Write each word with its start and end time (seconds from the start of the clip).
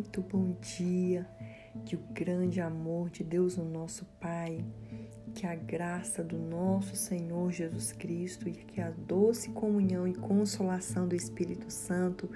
Muito 0.00 0.22
bom 0.22 0.56
dia. 0.62 1.28
Que 1.84 1.94
o 1.94 2.00
grande 2.14 2.58
amor 2.58 3.10
de 3.10 3.22
Deus, 3.22 3.58
o 3.58 3.62
nosso 3.62 4.06
Pai, 4.18 4.64
que 5.34 5.46
a 5.46 5.54
graça 5.54 6.24
do 6.24 6.38
nosso 6.38 6.96
Senhor 6.96 7.52
Jesus 7.52 7.92
Cristo 7.92 8.48
e 8.48 8.52
que 8.52 8.80
a 8.80 8.90
doce 8.90 9.50
comunhão 9.50 10.08
e 10.08 10.14
consolação 10.14 11.06
do 11.06 11.14
Espírito 11.14 11.70
Santo 11.70 12.30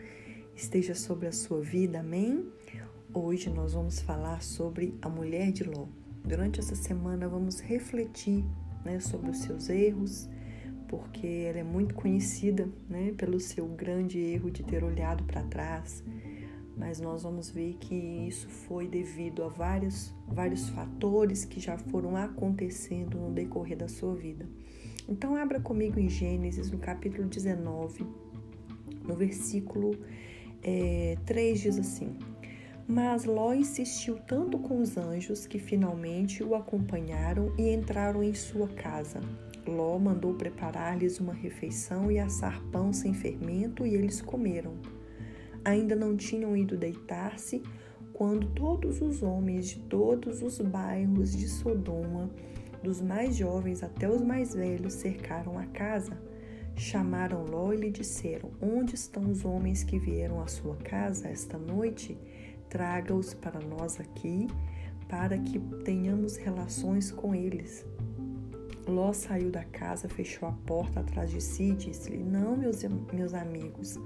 esteja 0.55 0.95
sobre 0.95 1.27
a 1.27 1.33
sua 1.33 1.63
vida. 1.63 2.01
Amém? 2.01 2.47
Hoje 3.15 3.49
nós 3.49 3.73
vamos 3.73 3.99
falar 3.99 4.43
sobre 4.43 4.95
a 5.01 5.09
mulher 5.09 5.51
de 5.51 5.65
Ló. 5.65 5.87
Durante 6.23 6.61
essa 6.61 6.75
semana 6.75 7.27
vamos 7.27 7.61
refletir 7.61 8.45
né, 8.85 9.01
sobre 9.01 9.31
os 9.31 9.39
seus 9.39 9.71
erros, 9.71 10.29
porque 10.87 11.47
ela 11.49 11.61
é 11.61 11.65
muito 11.65 11.95
conhecida 11.95 12.69
né, 12.91 13.15
pelo 13.17 13.41
seu 13.41 13.67
grande 13.67 14.19
erro 14.19 14.51
de 14.51 14.63
ter 14.63 14.85
olhado 14.85 15.25
para 15.25 15.43
trás 15.45 16.05
mas 16.77 17.01
nós 17.01 17.23
vamos 17.23 17.51
ver 17.51 17.75
que 17.75 17.95
isso 17.95 18.49
foi 18.49 18.89
devido 18.89 19.45
a 19.45 19.49
vários, 19.49 20.13
vários 20.27 20.69
fatores 20.69 21.45
que 21.45 21.61
já 21.61 21.79
foram 21.79 22.17
acontecendo 22.17 23.19
no 23.19 23.31
decorrer 23.31 23.77
da 23.77 23.89
sua 23.89 24.15
vida. 24.15 24.47
Então, 25.09 25.37
abra 25.37 25.61
comigo 25.61 26.01
em 26.01 26.09
Gênesis, 26.09 26.71
no 26.71 26.79
capítulo 26.79 27.29
19, 27.29 28.07
no 29.05 29.15
versículo 29.15 29.97
é, 30.63 31.17
3, 31.27 31.61
diz 31.61 31.79
assim: 31.79 32.17
Mas 32.89 33.25
Ló 33.25 33.53
insistiu 33.53 34.17
tanto 34.17 34.59
com 34.59 34.81
os 34.81 34.97
anjos 34.97 35.47
que 35.47 35.59
finalmente 35.59 36.43
o 36.43 36.55
acompanharam 36.55 37.55
e 37.59 37.73
entraram 37.73 38.23
em 38.23 38.35
sua 38.35 38.67
casa. 38.69 39.21
Ló 39.67 39.99
mandou 39.99 40.35
preparar-lhes 40.35 41.21
uma 41.21 41.33
refeição 41.33 42.11
e 42.11 42.19
assar 42.19 42.63
pão 42.73 42.93
sem 42.93 43.15
fermento, 43.15 43.87
e 43.87 43.95
eles 43.95 44.21
comeram 44.21 44.75
ainda 45.65 45.97
não 45.97 46.17
tinham 46.17 46.57
ido 46.57 46.77
deitar-se 46.77 47.63
quando 48.13 48.47
todos 48.49 49.01
os 49.01 49.23
homens 49.23 49.69
de 49.69 49.81
todos 49.81 50.41
os 50.41 50.61
bairros 50.61 51.33
de 51.33 51.49
Sodoma, 51.49 52.31
dos 52.83 53.01
mais 53.01 53.35
jovens 53.35 53.83
até 53.83 54.09
os 54.09 54.23
mais 54.23 54.55
velhos, 54.55 54.95
cercaram 54.95 55.59
a 55.59 55.67
casa. 55.67 56.17
Chamaram 56.77 57.45
Ló 57.45 57.73
e 57.73 57.77
lhe 57.77 57.91
disseram: 57.91 58.51
Onde 58.61 58.95
estão 58.95 59.31
os 59.31 59.45
homens 59.45 59.83
que 59.83 59.99
vieram 59.99 60.41
à 60.41 60.47
sua 60.47 60.77
casa 60.77 61.29
esta 61.29 61.59
noite? 61.59 62.17
Traga-os 62.69 63.35
para 63.35 63.61
nós 63.61 63.99
aqui, 63.99 64.49
para 65.09 65.39
que 65.39 65.59
tenhamos 65.85 66.37
relações 66.37 67.11
com 67.11 67.35
eles. 67.35 67.85
Ló 68.87 69.13
saiu 69.13 69.51
da 69.51 69.65
casa, 69.65 70.09
fechou 70.09 70.49
a 70.49 70.53
porta 70.53 71.01
atrás 71.01 71.31
de 71.31 71.41
si 71.41 71.71
e 71.71 71.77
disse-lhe: 71.77 72.23
Não, 72.23 72.57
meus, 72.57 72.83
meus 73.13 73.33
amigos, 73.33 73.99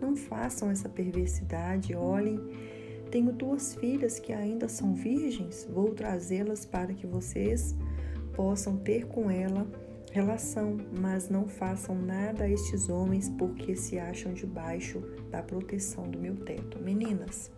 não 0.00 0.16
façam 0.16 0.70
essa 0.70 0.88
perversidade. 0.88 1.94
Olhem, 1.94 2.40
tenho 3.10 3.32
duas 3.32 3.74
filhas 3.74 4.18
que 4.18 4.32
ainda 4.32 4.68
são 4.68 4.94
virgens. 4.94 5.66
Vou 5.70 5.94
trazê-las 5.94 6.64
para 6.64 6.92
que 6.92 7.06
vocês 7.06 7.74
possam 8.34 8.76
ter 8.76 9.06
com 9.06 9.30
ela 9.30 9.66
relação, 10.16 10.78
mas 10.98 11.28
não 11.28 11.46
façam 11.46 11.94
nada 11.94 12.44
a 12.44 12.50
estes 12.50 12.88
homens 12.88 13.28
porque 13.28 13.76
se 13.76 13.98
acham 13.98 14.32
debaixo 14.32 15.00
da 15.30 15.42
proteção 15.42 16.10
do 16.10 16.18
meu 16.18 16.34
teto. 16.36 16.78
Meninas, 16.78 17.50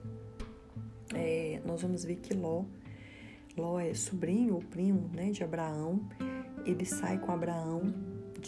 é, 1.15 1.61
nós 1.65 1.83
vamos 1.83 2.05
ver 2.05 2.17
que 2.17 2.35
Ló, 2.35 2.65
Ló 3.57 3.79
é 3.79 3.95
sobrinho 3.95 4.55
ou 4.55 4.61
primo 4.61 5.09
né, 5.15 5.31
de 5.31 5.45
Abraão. 5.45 6.01
Ele 6.67 6.85
sai 6.85 7.19
com 7.19 7.31
Abraão 7.31 7.95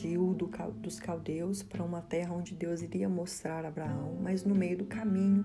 Ur 0.07 0.35
dos 0.35 0.99
caldeus 0.99 1.63
para 1.63 1.83
uma 1.83 2.01
terra 2.01 2.35
onde 2.35 2.55
Deus 2.55 2.83
iria 2.83 3.09
mostrar 3.09 3.65
a 3.65 3.69
Abraão, 3.69 4.19
mas 4.21 4.45
no 4.45 4.55
meio 4.55 4.79
do 4.79 4.85
caminho, 4.85 5.45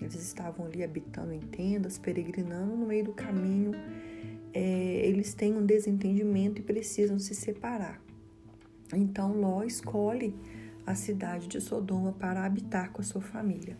eles 0.00 0.14
estavam 0.14 0.66
ali 0.66 0.82
habitando 0.84 1.32
em 1.32 1.40
tendas, 1.40 1.98
peregrinando, 1.98 2.76
no 2.76 2.86
meio 2.86 3.04
do 3.04 3.12
caminho, 3.12 3.72
é, 4.52 4.60
eles 5.06 5.34
têm 5.34 5.54
um 5.54 5.64
desentendimento 5.64 6.60
e 6.60 6.64
precisam 6.64 7.18
se 7.18 7.34
separar. 7.34 8.00
Então 8.94 9.32
Ló 9.32 9.62
escolhe 9.64 10.34
a 10.86 10.94
cidade 10.94 11.48
de 11.48 11.60
Sodoma 11.60 12.12
para 12.12 12.44
habitar 12.44 12.92
com 12.92 13.00
a 13.00 13.04
sua 13.04 13.20
família. 13.20 13.76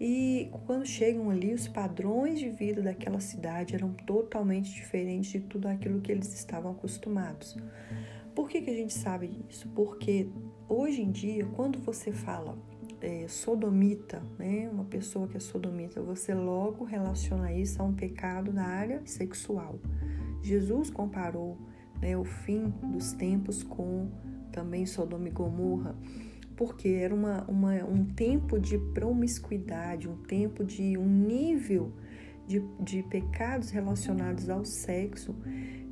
E 0.00 0.48
quando 0.64 0.86
chegam 0.86 1.28
ali, 1.28 1.52
os 1.52 1.68
padrões 1.68 2.38
de 2.38 2.48
vida 2.48 2.80
daquela 2.80 3.20
cidade 3.20 3.74
eram 3.74 3.92
totalmente 3.92 4.72
diferentes 4.72 5.30
de 5.30 5.40
tudo 5.40 5.68
aquilo 5.68 6.00
que 6.00 6.10
eles 6.10 6.32
estavam 6.32 6.72
acostumados. 6.72 7.54
Por 8.34 8.48
que, 8.48 8.60
que 8.60 8.70
a 8.70 8.74
gente 8.74 8.92
sabe 8.92 9.28
disso? 9.28 9.68
Porque 9.74 10.28
hoje 10.68 11.02
em 11.02 11.10
dia, 11.10 11.44
quando 11.46 11.78
você 11.78 12.12
fala 12.12 12.56
é, 13.00 13.26
sodomita, 13.28 14.22
né, 14.38 14.68
uma 14.72 14.84
pessoa 14.84 15.26
que 15.26 15.36
é 15.36 15.40
sodomita, 15.40 16.02
você 16.02 16.34
logo 16.34 16.84
relaciona 16.84 17.52
isso 17.52 17.80
a 17.82 17.84
um 17.84 17.92
pecado 17.92 18.52
na 18.52 18.66
área 18.66 19.02
sexual. 19.04 19.78
Jesus 20.42 20.90
comparou 20.90 21.58
né, 22.00 22.16
o 22.16 22.24
fim 22.24 22.72
dos 22.82 23.12
tempos 23.12 23.62
com 23.62 24.08
também 24.52 24.86
Sodoma 24.86 25.28
e 25.28 25.30
Gomorra, 25.30 25.96
porque 26.56 26.88
era 26.88 27.14
uma, 27.14 27.44
uma, 27.48 27.74
um 27.84 28.04
tempo 28.04 28.58
de 28.58 28.78
promiscuidade, 28.92 30.08
um 30.08 30.16
tempo 30.16 30.64
de 30.64 30.96
um 30.98 31.06
nível 31.06 31.92
de, 32.50 32.60
de 32.80 33.02
pecados 33.04 33.70
relacionados 33.70 34.50
ao 34.50 34.64
sexo 34.64 35.36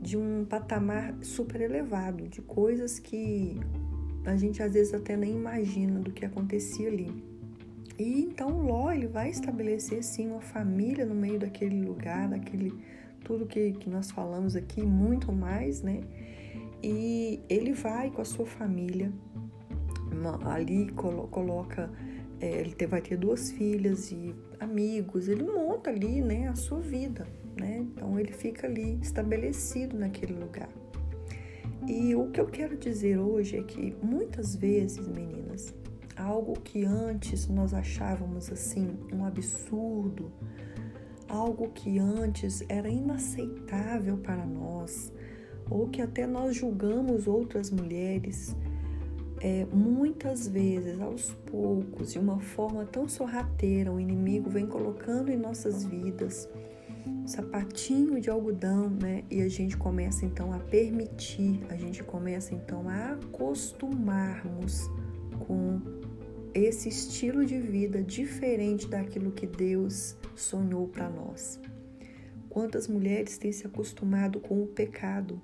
de 0.03 0.17
um 0.17 0.45
patamar 0.45 1.15
super 1.23 1.61
elevado, 1.61 2.27
de 2.27 2.43
coisas 2.43 2.99
que 2.99 3.61
a 4.25 4.37
gente 4.37 4.61
às 4.61 4.73
vezes 4.73 4.93
até 4.93 5.17
nem 5.17 5.37
imagina 5.37 6.01
do 6.01 6.11
que 6.11 6.27
acontecia 6.27 6.89
ali. 6.89 7.25
E 7.97 8.23
então 8.23 8.61
Ló 8.61 8.91
ele 8.91 9.07
vai 9.07 9.31
estabelecer 9.31 10.03
sim 10.03 10.31
uma 10.31 10.41
família 10.41 11.07
no 11.07 11.15
meio 11.15 11.39
daquele 11.39 11.81
lugar, 11.81 12.29
daquele 12.29 12.75
tudo 13.25 13.47
que, 13.47 13.73
que 13.73 13.89
nós 13.89 14.11
falamos 14.11 14.57
aqui, 14.57 14.83
muito 14.83 15.33
mais, 15.33 15.81
né? 15.83 16.01
E 16.83 17.41
ele 17.49 17.73
vai 17.73 18.11
com 18.11 18.21
a 18.21 18.25
sua 18.25 18.47
família, 18.47 19.13
ali 20.45 20.91
coloca, 20.93 21.91
é, 22.41 22.61
ele 22.61 22.75
vai 22.87 23.01
ter 23.01 23.17
duas 23.17 23.51
filhas 23.53 24.11
e 24.11 24.35
amigos, 24.61 25.29
ele 25.29 25.43
monta 25.43 25.91
ali, 25.91 26.21
né, 26.21 26.49
a 26.49 26.55
sua 26.55 26.81
vida 26.81 27.27
né? 27.59 27.79
Então 27.79 28.19
ele 28.19 28.33
fica 28.33 28.67
ali 28.67 28.99
estabelecido 29.03 29.99
naquele 29.99 30.35
lugar. 30.35 30.69
E 31.87 32.15
o 32.15 32.31
que 32.31 32.41
eu 32.41 32.47
quero 32.47 32.77
dizer 32.77 33.19
hoje 33.19 33.57
é 33.57 33.63
que 33.63 33.97
muitas 34.03 34.55
vezes, 34.55 35.07
meninas, 35.07 35.75
algo 36.17 36.55
que 36.55 36.85
antes 36.85 37.49
nós 37.49 37.73
achávamos 37.73 38.51
assim 38.51 38.99
um 39.13 39.25
absurdo, 39.25 40.31
algo 41.29 41.69
que 41.71 41.99
antes 41.99 42.63
era 42.69 42.89
inaceitável 42.89 44.19
para 44.19 44.45
nós, 44.45 45.13
ou 45.71 45.89
que 45.89 46.03
até 46.03 46.27
nós 46.27 46.57
julgamos 46.57 47.27
outras 47.27 47.71
mulheres, 47.71 48.57
é, 49.41 49.67
muitas 49.73 50.49
vezes, 50.49 51.01
aos 51.01 51.31
poucos, 51.51 52.13
de 52.13 52.19
uma 52.19 52.41
forma 52.41 52.85
tão 52.85 53.09
sorrateira, 53.09 53.93
o 53.93 54.01
inimigo 54.01 54.51
vem 54.51 54.67
colocando 54.67 55.31
em 55.31 55.37
nossas 55.37 55.85
vidas 55.85 56.49
sapatinho 57.27 58.21
de 58.21 58.31
algodão, 58.31 58.89
né? 58.89 59.25
E 59.31 59.43
a 59.43 59.49
gente 59.49 59.77
começa 59.77 60.25
então 60.25 60.53
a 60.53 60.59
permitir, 60.59 61.61
a 61.69 61.77
gente 61.77 62.03
começa 62.03 62.55
então 62.55 62.89
a 62.89 63.13
acostumarmos 63.13 64.89
com 65.47 65.81
esse 66.55 66.89
estilo 66.89 67.45
de 67.45 67.59
vida 67.59 68.03
diferente 68.03 68.89
daquilo 68.89 69.31
que 69.31 69.47
Deus 69.47 70.17
sonhou 70.35 70.89
para 70.89 71.09
nós. 71.09 71.61
Quantas 72.49 72.89
mulheres 72.89 73.39
têm 73.39 73.53
se 73.53 73.67
acostumado 73.67 74.41
com 74.41 74.63
o 74.63 74.67
pecado? 74.67 75.41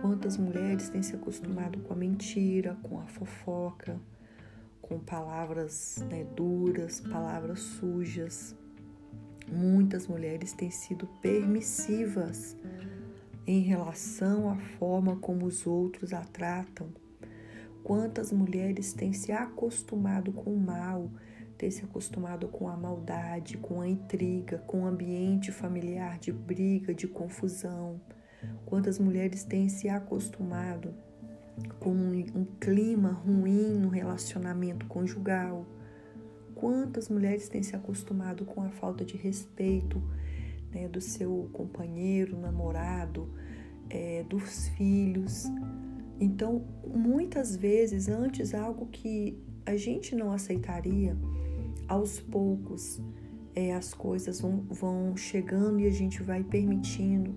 Quantas 0.00 0.36
mulheres 0.36 0.88
têm 0.88 1.02
se 1.02 1.16
acostumado 1.16 1.80
com 1.80 1.92
a 1.92 1.96
mentira, 1.96 2.76
com 2.84 3.00
a 3.00 3.06
fofoca, 3.06 4.00
com 4.80 5.00
palavras 5.00 6.04
né, 6.08 6.24
duras, 6.36 7.00
palavras 7.00 7.58
sujas? 7.58 8.54
Muitas 9.50 10.06
mulheres 10.06 10.52
têm 10.52 10.70
sido 10.70 11.06
permissivas 11.20 12.56
em 13.44 13.60
relação 13.60 14.50
à 14.50 14.56
forma 14.56 15.16
como 15.16 15.46
os 15.46 15.66
outros 15.66 16.12
a 16.12 16.20
tratam. 16.20 16.88
Quantas 17.82 18.30
mulheres 18.30 18.92
têm 18.92 19.12
se 19.12 19.32
acostumado 19.32 20.30
com 20.32 20.54
o 20.54 20.60
mal, 20.60 21.10
têm 21.56 21.70
se 21.72 21.84
acostumado 21.84 22.46
com 22.46 22.68
a 22.68 22.76
maldade, 22.76 23.56
com 23.56 23.80
a 23.80 23.88
intriga, 23.88 24.58
com 24.58 24.82
o 24.82 24.86
ambiente 24.86 25.50
familiar 25.50 26.18
de 26.18 26.30
briga, 26.30 26.94
de 26.94 27.08
confusão. 27.08 28.00
Quantas 28.64 28.98
mulheres 28.98 29.44
têm 29.44 29.68
se 29.68 29.88
acostumado 29.88 30.94
com 31.80 31.90
um 31.90 32.46
clima 32.60 33.10
ruim 33.10 33.78
no 33.78 33.88
relacionamento 33.88 34.86
conjugal 34.86 35.66
Quantas 36.58 37.08
mulheres 37.08 37.48
têm 37.48 37.62
se 37.62 37.76
acostumado 37.76 38.44
com 38.44 38.60
a 38.60 38.68
falta 38.68 39.04
de 39.04 39.16
respeito 39.16 40.02
né, 40.72 40.88
do 40.88 41.00
seu 41.00 41.48
companheiro, 41.52 42.36
namorado, 42.36 43.28
é, 43.88 44.24
dos 44.24 44.66
filhos? 44.70 45.44
Então, 46.18 46.64
muitas 46.84 47.54
vezes, 47.54 48.08
antes 48.08 48.54
algo 48.54 48.86
que 48.86 49.38
a 49.64 49.76
gente 49.76 50.16
não 50.16 50.32
aceitaria, 50.32 51.16
aos 51.86 52.18
poucos, 52.18 53.00
é, 53.54 53.72
as 53.72 53.94
coisas 53.94 54.40
vão, 54.40 54.64
vão 54.68 55.16
chegando 55.16 55.78
e 55.78 55.86
a 55.86 55.92
gente 55.92 56.24
vai 56.24 56.42
permitindo 56.42 57.36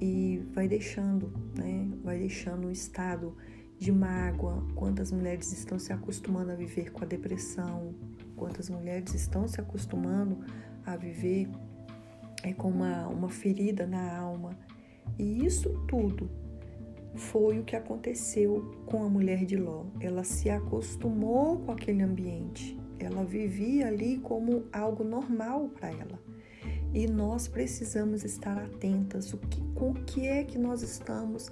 e 0.00 0.42
vai 0.52 0.68
deixando, 0.68 1.32
né? 1.56 1.90
Vai 2.02 2.18
deixando 2.18 2.68
o 2.68 2.70
estado 2.70 3.36
de 3.78 3.92
mágoa. 3.92 4.66
Quantas 4.74 5.12
mulheres 5.12 5.52
estão 5.52 5.78
se 5.78 5.92
acostumando 5.92 6.50
a 6.50 6.54
viver 6.54 6.92
com 6.92 7.04
a 7.04 7.06
depressão? 7.06 7.94
Quantas 8.36 8.68
mulheres 8.68 9.14
estão 9.14 9.46
se 9.46 9.60
acostumando 9.60 10.38
a 10.84 10.96
viver 10.96 11.48
é, 12.42 12.52
com 12.52 12.68
uma, 12.68 13.06
uma 13.08 13.28
ferida 13.28 13.86
na 13.86 14.16
alma? 14.18 14.56
E 15.18 15.44
isso 15.44 15.70
tudo 15.86 16.30
foi 17.14 17.60
o 17.60 17.64
que 17.64 17.76
aconteceu 17.76 18.74
com 18.86 19.04
a 19.04 19.08
mulher 19.08 19.44
de 19.44 19.56
Ló. 19.56 19.84
Ela 20.00 20.24
se 20.24 20.50
acostumou 20.50 21.58
com 21.58 21.72
aquele 21.72 22.02
ambiente. 22.02 22.76
Ela 22.98 23.24
vivia 23.24 23.86
ali 23.86 24.18
como 24.18 24.64
algo 24.72 25.04
normal 25.04 25.68
para 25.68 25.90
ela. 25.90 26.18
E 26.94 27.08
nós 27.08 27.48
precisamos 27.48 28.24
estar 28.24 28.56
atentas. 28.56 29.34
O 29.34 29.38
que, 29.38 29.60
com 29.74 29.90
o 29.90 29.94
que 29.94 30.26
é 30.26 30.44
que 30.44 30.56
nós 30.56 30.80
estamos 30.82 31.50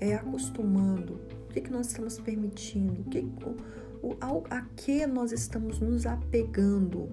é, 0.00 0.14
acostumando, 0.14 1.20
o 1.48 1.52
que, 1.52 1.60
que 1.60 1.70
nós 1.72 1.88
estamos 1.88 2.18
permitindo, 2.20 3.02
o 3.02 3.04
que, 3.04 3.28
o, 4.00 4.16
a 4.48 4.62
que 4.76 5.04
nós 5.04 5.32
estamos 5.32 5.80
nos 5.80 6.06
apegando? 6.06 7.08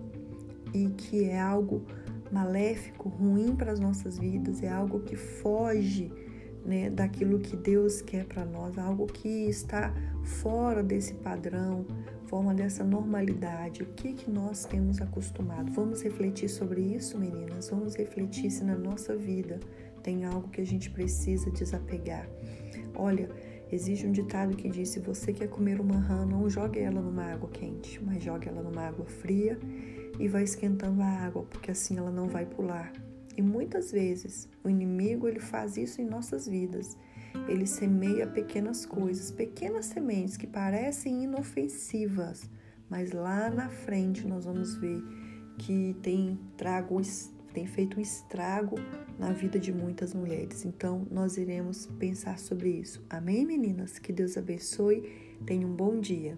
E 0.73 0.89
que 0.89 1.25
é 1.25 1.39
algo 1.39 1.83
maléfico, 2.31 3.09
ruim 3.09 3.55
para 3.55 3.71
as 3.71 3.79
nossas 3.79 4.19
vidas, 4.19 4.61
é 4.61 4.69
algo 4.69 4.99
que 4.99 5.15
foge 5.15 6.11
né, 6.65 6.89
daquilo 6.89 7.39
que 7.39 7.55
Deus 7.55 8.01
quer 8.01 8.25
para 8.25 8.43
nós, 8.45 8.77
algo 8.77 9.05
que 9.05 9.47
está 9.47 9.93
fora 10.23 10.83
desse 10.83 11.13
padrão, 11.13 11.85
forma 12.27 12.53
dessa 12.53 12.83
normalidade. 12.83 13.83
O 13.83 13.85
que 13.85 14.13
que 14.13 14.29
nós 14.29 14.65
temos 14.65 15.01
acostumado? 15.01 15.71
Vamos 15.71 16.01
refletir 16.01 16.49
sobre 16.49 16.81
isso, 16.81 17.17
meninas. 17.17 17.69
Vamos 17.69 17.95
refletir 17.95 18.51
se 18.51 18.63
na 18.63 18.75
nossa 18.75 19.15
vida 19.15 19.59
tem 20.03 20.25
algo 20.25 20.49
que 20.49 20.61
a 20.61 20.65
gente 20.65 20.89
precisa 20.89 21.49
desapegar. 21.51 22.27
Olha, 22.95 23.29
existe 23.71 24.05
um 24.05 24.11
ditado 24.11 24.55
que 24.55 24.69
diz: 24.69 24.89
se 24.89 24.99
você 24.99 25.33
quer 25.33 25.47
comer 25.47 25.79
uma 25.79 25.97
rã, 25.97 26.25
não 26.25 26.49
jogue 26.49 26.79
ela 26.79 27.01
numa 27.01 27.23
água 27.23 27.49
quente, 27.49 28.03
mas 28.03 28.23
jogue 28.23 28.47
ela 28.47 28.61
numa 28.61 28.83
água 28.83 29.05
fria 29.05 29.57
e 30.19 30.27
vai 30.27 30.43
esquentando 30.43 31.01
a 31.01 31.07
água, 31.07 31.43
porque 31.43 31.71
assim 31.71 31.97
ela 31.97 32.11
não 32.11 32.27
vai 32.27 32.45
pular. 32.45 32.91
E 33.37 33.41
muitas 33.41 33.91
vezes 33.91 34.49
o 34.63 34.69
inimigo 34.69 35.27
ele 35.27 35.39
faz 35.39 35.75
isso 35.77 36.01
em 36.01 36.05
nossas 36.05 36.47
vidas. 36.47 36.97
Ele 37.47 37.65
semeia 37.65 38.27
pequenas 38.27 38.85
coisas, 38.85 39.31
pequenas 39.31 39.85
sementes 39.85 40.37
que 40.37 40.47
parecem 40.47 41.23
inofensivas, 41.23 42.49
mas 42.89 43.11
lá 43.11 43.49
na 43.49 43.69
frente 43.69 44.27
nós 44.27 44.45
vamos 44.45 44.75
ver 44.75 45.01
que 45.57 45.95
tem 46.01 46.39
trago 46.57 47.01
tem 47.53 47.65
feito 47.65 47.97
um 47.97 48.01
estrago 48.01 48.75
na 49.17 49.31
vida 49.31 49.57
de 49.57 49.71
muitas 49.71 50.13
mulheres. 50.13 50.65
Então, 50.65 51.07
nós 51.09 51.37
iremos 51.37 51.85
pensar 51.97 52.37
sobre 52.37 52.69
isso. 52.69 53.01
Amém, 53.09 53.45
meninas? 53.45 53.97
Que 53.97 54.11
Deus 54.11 54.37
abençoe. 54.37 55.09
Tenha 55.45 55.65
um 55.65 55.73
bom 55.73 56.01
dia. 56.01 56.35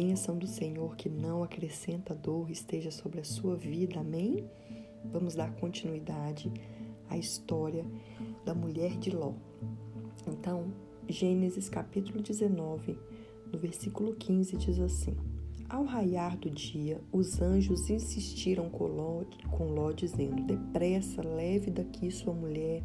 Bênção 0.00 0.38
do 0.38 0.46
Senhor, 0.46 0.96
que 0.96 1.10
não 1.10 1.42
acrescenta 1.42 2.14
dor, 2.14 2.50
esteja 2.50 2.90
sobre 2.90 3.20
a 3.20 3.24
sua 3.24 3.54
vida. 3.54 4.00
Amém? 4.00 4.48
Vamos 5.04 5.34
dar 5.34 5.54
continuidade 5.56 6.50
à 7.06 7.18
história 7.18 7.84
da 8.42 8.54
mulher 8.54 8.96
de 8.96 9.10
Ló. 9.10 9.34
Então, 10.26 10.72
Gênesis 11.06 11.68
capítulo 11.68 12.22
19, 12.22 12.98
no 13.52 13.58
versículo 13.58 14.14
15, 14.14 14.56
diz 14.56 14.80
assim: 14.80 15.14
Ao 15.68 15.84
raiar 15.84 16.34
do 16.38 16.48
dia, 16.48 16.98
os 17.12 17.42
anjos 17.42 17.90
insistiram 17.90 18.70
com 18.70 18.86
Ló, 18.86 19.22
com 19.50 19.64
Ló 19.66 19.92
dizendo: 19.92 20.42
Depressa, 20.44 21.20
leve 21.20 21.70
daqui 21.70 22.10
sua 22.10 22.32
mulher 22.32 22.82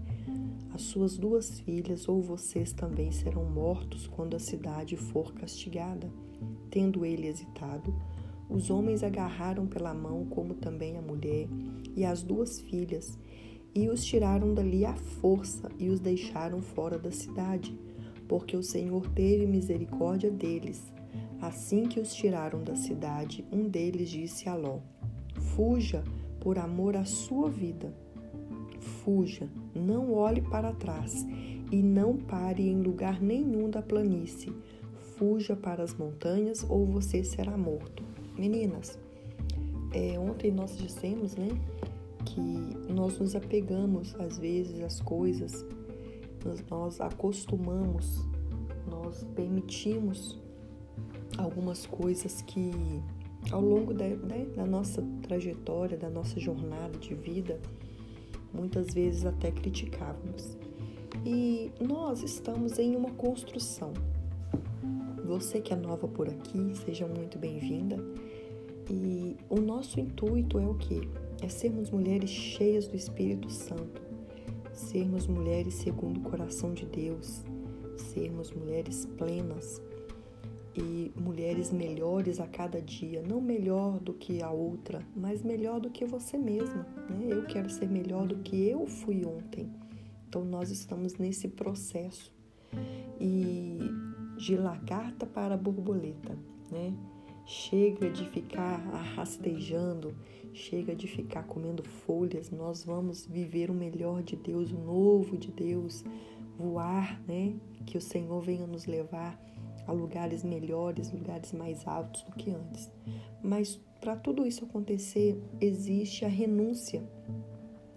as 0.74 0.82
suas 0.82 1.18
duas 1.18 1.62
filhas, 1.62 2.10
ou 2.10 2.22
vocês 2.22 2.74
também 2.74 3.10
serão 3.10 3.46
mortos 3.46 4.06
quando 4.08 4.36
a 4.36 4.40
cidade 4.40 4.98
for 4.98 5.34
castigada. 5.34 6.12
Tendo 6.76 7.06
ele 7.06 7.28
hesitado, 7.28 7.96
os 8.50 8.70
homens 8.70 9.02
agarraram 9.02 9.66
pela 9.66 9.94
mão, 9.94 10.26
como 10.26 10.54
também 10.56 10.98
a 10.98 11.02
mulher, 11.02 11.48
e 11.96 12.04
as 12.04 12.22
duas 12.22 12.60
filhas, 12.60 13.18
e 13.74 13.88
os 13.88 14.04
tiraram 14.04 14.54
dali 14.54 14.84
à 14.84 14.94
força 14.94 15.72
e 15.80 15.88
os 15.88 16.02
deixaram 16.02 16.62
fora 16.62 17.00
da 17.00 17.12
cidade, 17.12 17.80
porque 18.28 18.58
o 18.58 18.62
Senhor 18.62 19.10
teve 19.12 19.46
misericórdia 19.46 20.30
deles. 20.30 20.92
Assim 21.40 21.84
que 21.84 22.02
os 22.02 22.14
tiraram 22.14 22.62
da 22.62 22.76
cidade, 22.76 23.46
um 23.54 23.70
deles 23.70 24.10
disse 24.10 24.50
a 24.50 24.54
Ló: 24.54 24.80
Fuja 25.56 26.04
por 26.42 26.60
amor 26.60 26.98
à 26.98 27.06
sua 27.06 27.50
vida 27.50 27.96
fuja, 29.06 29.48
não 29.74 30.14
olhe 30.14 30.42
para 30.42 30.74
trás 30.74 31.26
e 31.72 31.82
não 31.82 32.18
pare 32.18 32.68
em 32.68 32.82
lugar 32.82 33.22
nenhum 33.22 33.70
da 33.70 33.82
planície. 33.82 34.52
Fuja 35.18 35.56
para 35.56 35.84
as 35.84 35.94
montanhas 35.94 36.66
ou 36.68 36.86
você 36.86 37.24
será 37.24 37.58
morto. 37.58 38.04
Meninas, 38.38 39.00
é, 39.94 40.20
ontem 40.20 40.52
nós 40.52 40.78
dissemos, 40.78 41.36
né, 41.36 41.50
que 42.26 42.92
nós 42.92 43.18
nos 43.18 43.36
apegamos 43.36 44.14
às 44.20 44.38
vezes 44.38 44.82
às 44.84 45.00
coisas, 45.00 45.66
nós, 46.44 46.64
nós 46.70 47.02
acostumamos, 47.02 48.26
nós 48.90 49.24
permitimos 49.36 50.38
algumas 51.38 51.86
coisas 51.86 52.42
que 52.42 52.72
ao 53.52 53.62
longo 53.62 53.94
da, 53.94 54.08
né, 54.08 54.46
da 54.56 54.66
nossa 54.66 55.04
trajetória, 55.22 55.98
da 55.98 56.10
nossa 56.10 56.40
jornada 56.40 56.98
de 56.98 57.14
vida, 57.14 57.60
muitas 58.54 58.94
vezes 58.94 59.26
até 59.26 59.52
criticávamos. 59.52 60.58
E 61.26 61.72
nós 61.80 62.22
estamos 62.22 62.78
em 62.80 62.96
uma 62.96 63.12
construção. 63.12 63.94
Você 65.26 65.60
que 65.60 65.74
é 65.74 65.76
nova 65.76 66.08
por 66.08 66.30
aqui, 66.30 66.76
seja 66.86 67.08
muito 67.08 67.40
bem-vinda. 67.40 67.98
E 68.88 69.36
o 69.50 69.60
nosso 69.60 70.00
intuito 70.00 70.60
é 70.60 70.68
o 70.68 70.76
quê? 70.76 71.02
É 71.42 71.50
sermos 71.50 71.90
mulheres 71.90 72.30
cheias 72.30 72.88
do 72.88 72.96
Espírito 72.96 73.50
Santo, 73.50 74.04
sermos 74.72 75.26
mulheres 75.26 75.74
segundo 75.74 76.20
o 76.20 76.22
coração 76.22 76.76
de 76.76 76.86
Deus, 76.86 77.44
sermos 77.98 78.52
mulheres 78.52 79.08
plenas, 79.18 79.82
e 80.76 81.12
mulheres 81.16 81.72
melhores 81.72 82.40
a 82.40 82.46
cada 82.46 82.80
dia, 82.80 83.24
não 83.28 83.42
melhor 83.42 84.00
do 84.00 84.14
que 84.14 84.44
a 84.44 84.52
outra, 84.52 85.02
mas 85.16 85.42
melhor 85.42 85.80
do 85.80 85.90
que 85.90 86.06
você 86.06 86.38
mesma. 86.38 86.86
Né? 87.10 87.30
Eu 87.32 87.46
quero 87.46 87.70
ser 87.70 87.90
melhor 87.90 88.28
do 88.28 88.36
que 88.44 88.68
eu 88.68 88.86
fui 88.86 89.26
ontem. 89.26 89.72
Então 90.28 90.46
nós 90.46 90.70
estamos 90.70 91.16
nesse 91.16 91.48
processo 91.48 92.32
e 93.20 93.80
de 94.38 94.56
lagarta 94.56 95.26
para 95.26 95.58
borboleta, 95.58 96.38
né? 96.72 96.94
Chega 97.46 98.10
de 98.10 98.28
ficar 98.30 98.82
arrastejando, 98.92 100.16
chega 100.52 100.96
de 100.96 101.08
ficar 101.08 101.44
comendo 101.44 101.84
folhas. 101.84 102.50
Nós 102.50 102.84
vamos 102.84 103.26
viver 103.26 103.70
o 103.70 103.74
melhor 103.74 104.24
de 104.24 104.36
Deus, 104.36 104.72
o 104.72 104.78
novo 104.78 105.38
de 105.38 105.52
Deus, 105.52 106.04
voar, 106.58 107.22
né? 107.28 107.56
Que 107.86 107.98
o 107.98 108.02
Senhor 108.02 108.42
venha 108.42 108.66
nos 108.66 108.86
levar 108.86 109.40
a 109.86 109.92
lugares 109.92 110.44
melhores, 110.44 111.12
lugares 111.12 111.54
mais 111.54 111.88
altos 111.88 112.24
do 112.24 112.32
que 112.32 112.50
antes. 112.50 112.92
Mas 113.44 113.80
para 114.02 114.16
tudo 114.16 114.46
isso 114.46 114.66
acontecer, 114.66 115.40
existe 115.62 116.26
a 116.26 116.28
renúncia. 116.28 117.04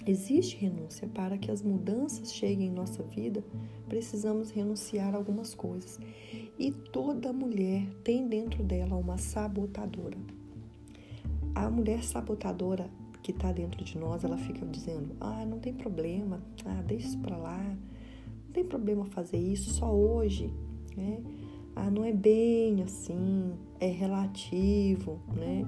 Existe 0.09 0.57
renúncia 0.57 1.07
para 1.07 1.37
que 1.37 1.51
as 1.51 1.61
mudanças 1.61 2.33
cheguem 2.33 2.69
em 2.69 2.73
nossa 2.73 3.03
vida, 3.03 3.45
precisamos 3.91 4.51
renunciar 4.51 5.15
a 5.15 5.19
algumas 5.19 5.55
coisas. 5.55 6.01
E 6.59 6.73
toda 6.73 7.31
mulher 7.31 7.87
tem 8.03 8.27
dentro 8.27 8.65
dela 8.65 8.97
uma 8.97 9.19
sabotadora. 9.19 10.17
A 11.55 11.69
mulher 11.69 12.03
sabotadora 12.03 12.89
que 13.23 13.33
está 13.33 13.53
dentro 13.53 13.85
de 13.85 13.99
nós, 13.99 14.25
ela 14.25 14.39
fica 14.39 14.65
dizendo: 14.65 15.15
ah, 15.21 15.45
não 15.45 15.59
tem 15.59 15.75
problema, 15.75 16.43
ah, 16.65 16.83
deixa 16.87 17.09
isso 17.09 17.19
para 17.19 17.37
lá, 17.37 17.63
não 18.47 18.53
tem 18.55 18.65
problema 18.65 19.05
fazer 19.05 19.37
isso 19.37 19.69
só 19.75 19.95
hoje, 19.95 20.51
né? 20.97 21.23
ah, 21.79 21.91
não 21.91 22.03
é 22.03 22.13
bem 22.13 22.83
assim, 22.83 23.53
é 23.79 23.87
relativo, 23.87 25.21
né? 25.37 25.65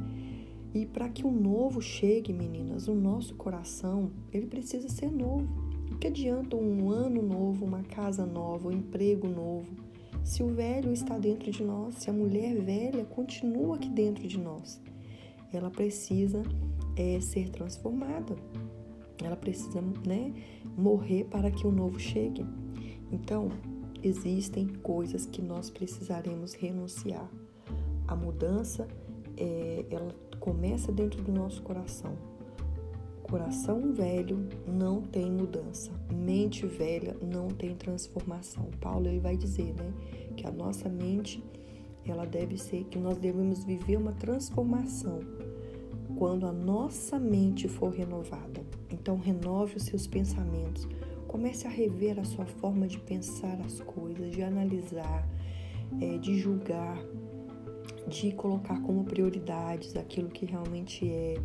E 0.73 0.87
para 0.87 1.09
que 1.09 1.27
o 1.27 1.31
novo 1.31 1.81
chegue, 1.83 2.33
meninas, 2.33 2.87
o 2.87 2.95
nosso 2.95 3.35
coração, 3.35 4.11
ele 4.33 4.47
precisa 4.47 4.89
ser 4.89 5.11
novo. 5.11 5.49
O 5.91 5.97
que 5.97 6.07
adianta 6.07 6.57
um 6.57 6.91
ano 6.91 7.21
novo, 7.21 7.65
uma 7.65 7.83
casa 7.83 8.25
nova, 8.25 8.69
um 8.69 8.73
emprego 8.73 9.27
novo, 9.29 9.69
se 10.23 10.43
o 10.43 10.49
velho 10.49 10.93
está 10.93 11.19
dentro 11.19 11.51
de 11.51 11.65
nós, 11.65 11.97
se 11.97 12.11
a 12.11 12.13
mulher 12.13 12.55
velha 12.61 13.05
continua 13.05 13.77
aqui 13.77 13.89
dentro 13.89 14.29
de 14.29 14.39
nós? 14.39 14.81
Ela 15.53 15.71
precisa 15.71 16.43
é, 16.97 17.19
ser 17.21 17.49
transformada. 17.51 18.37
ela 19.23 19.37
precisa 19.37 19.83
né, 20.07 20.33
morrer 20.77 21.25
para 21.25 21.51
que 21.51 21.67
o 21.67 21.73
novo 21.73 21.99
chegue. 21.99 22.47
Então, 23.11 23.49
existem 24.03 24.69
coisas 24.69 25.27
que 25.27 25.43
nós 25.43 25.69
precisaremos 25.69 26.55
renunciar. 26.55 27.29
A 28.07 28.15
mudança, 28.15 28.87
é, 29.37 29.85
ela 29.91 30.15
começa 30.41 30.91
dentro 30.91 31.23
do 31.23 31.31
nosso 31.31 31.63
coração. 31.63 32.17
Coração 33.23 33.93
velho 33.93 34.49
não 34.67 35.01
tem 35.03 35.31
mudança, 35.31 35.93
mente 36.13 36.67
velha 36.67 37.17
não 37.23 37.47
tem 37.47 37.77
transformação. 37.77 38.69
Paulo 38.81 39.07
ele 39.07 39.21
vai 39.21 39.37
dizer, 39.37 39.73
né, 39.75 39.93
que 40.37 40.47
a 40.47 40.51
nossa 40.51 40.89
mente 40.89 41.45
ela 42.05 42.27
deve 42.27 42.57
ser 42.57 42.85
que 42.85 42.99
nós 42.99 43.19
devemos 43.19 43.63
viver 43.63 43.97
uma 43.97 44.13
transformação 44.13 45.21
quando 46.19 46.47
a 46.47 46.53
nossa 46.53 47.19
mente 47.19 47.69
for 47.69 47.91
renovada. 47.93 48.65
Então 48.91 49.17
renove 49.17 49.77
os 49.77 49.85
seus 49.85 50.07
pensamentos, 50.07 50.89
comece 51.29 51.67
a 51.67 51.71
rever 51.71 52.19
a 52.19 52.25
sua 52.25 52.47
forma 52.47 52.89
de 52.89 52.99
pensar 52.99 53.61
as 53.65 53.81
coisas, 53.81 54.31
de 54.33 54.43
analisar, 54.43 55.29
é, 56.01 56.19
de 56.19 56.37
julgar, 56.37 56.99
de 58.07 58.33
colocar 58.33 58.81
como 58.83 59.05
prioridades 59.05 59.97
aquilo 59.97 60.29
que 60.29 60.47
realmente 60.47 61.09
é 61.09 61.37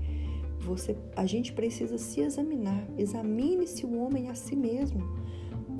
você, 0.59 0.97
a 1.15 1.25
gente 1.25 1.53
precisa 1.53 1.97
se 1.97 2.21
examinar. 2.21 2.88
Examine-se 2.97 3.85
o 3.85 3.97
homem 4.00 4.29
a 4.29 4.35
si 4.35 4.55
mesmo. 4.55 5.01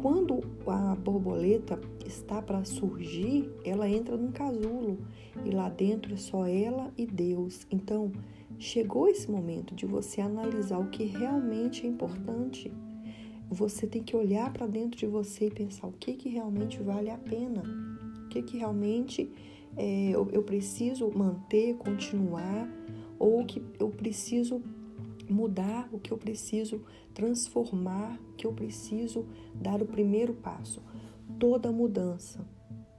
Quando 0.01 0.41
a 0.67 0.96
borboleta 0.96 1.79
está 2.05 2.41
para 2.41 2.63
surgir, 2.63 3.51
ela 3.63 3.89
entra 3.89 4.15
num 4.15 4.32
casulo 4.32 5.00
e 5.44 5.50
lá 5.50 5.70
dentro 5.70 6.13
é 6.13 6.17
só 6.17 6.46
ela 6.46 6.91
e 6.96 7.08
Deus. 7.08 7.65
Então, 7.72 8.12
chegou 8.60 9.08
esse 9.08 9.29
momento 9.29 9.74
de 9.74 9.86
você 9.86 10.22
analisar 10.22 10.77
o 10.77 10.89
que 10.89 11.05
realmente 11.05 11.86
é 11.86 11.89
importante. 11.89 12.72
Você 13.50 13.88
tem 13.88 14.03
que 14.03 14.15
olhar 14.15 14.51
para 14.53 14.67
dentro 14.67 14.98
de 14.98 15.08
você 15.08 15.48
e 15.48 15.51
pensar 15.51 15.88
o 15.88 15.94
que, 15.94 16.13
que 16.13 16.29
realmente 16.29 16.82
vale 16.82 17.10
a 17.10 17.17
pena, 17.17 17.63
o 18.25 18.29
que, 18.29 18.41
que 18.41 18.58
realmente 18.58 19.32
é, 19.77 20.10
eu, 20.10 20.29
eu 20.32 20.44
preciso 20.44 21.10
manter, 21.15 21.75
continuar, 21.75 22.70
ou 23.20 23.46
que 23.46 23.63
eu 23.79 23.89
preciso 23.89 24.62
mudar, 25.29 25.89
o 25.91 26.00
que 26.00 26.12
eu 26.12 26.17
preciso 26.17 26.82
transformar, 27.13 28.20
o 28.32 28.34
que 28.36 28.46
eu 28.46 28.53
preciso 28.53 29.25
dar 29.53 29.82
o 29.82 29.86
primeiro 29.86 30.34
passo. 30.34 30.82
Toda 31.39 31.72
mudança, 31.72 32.46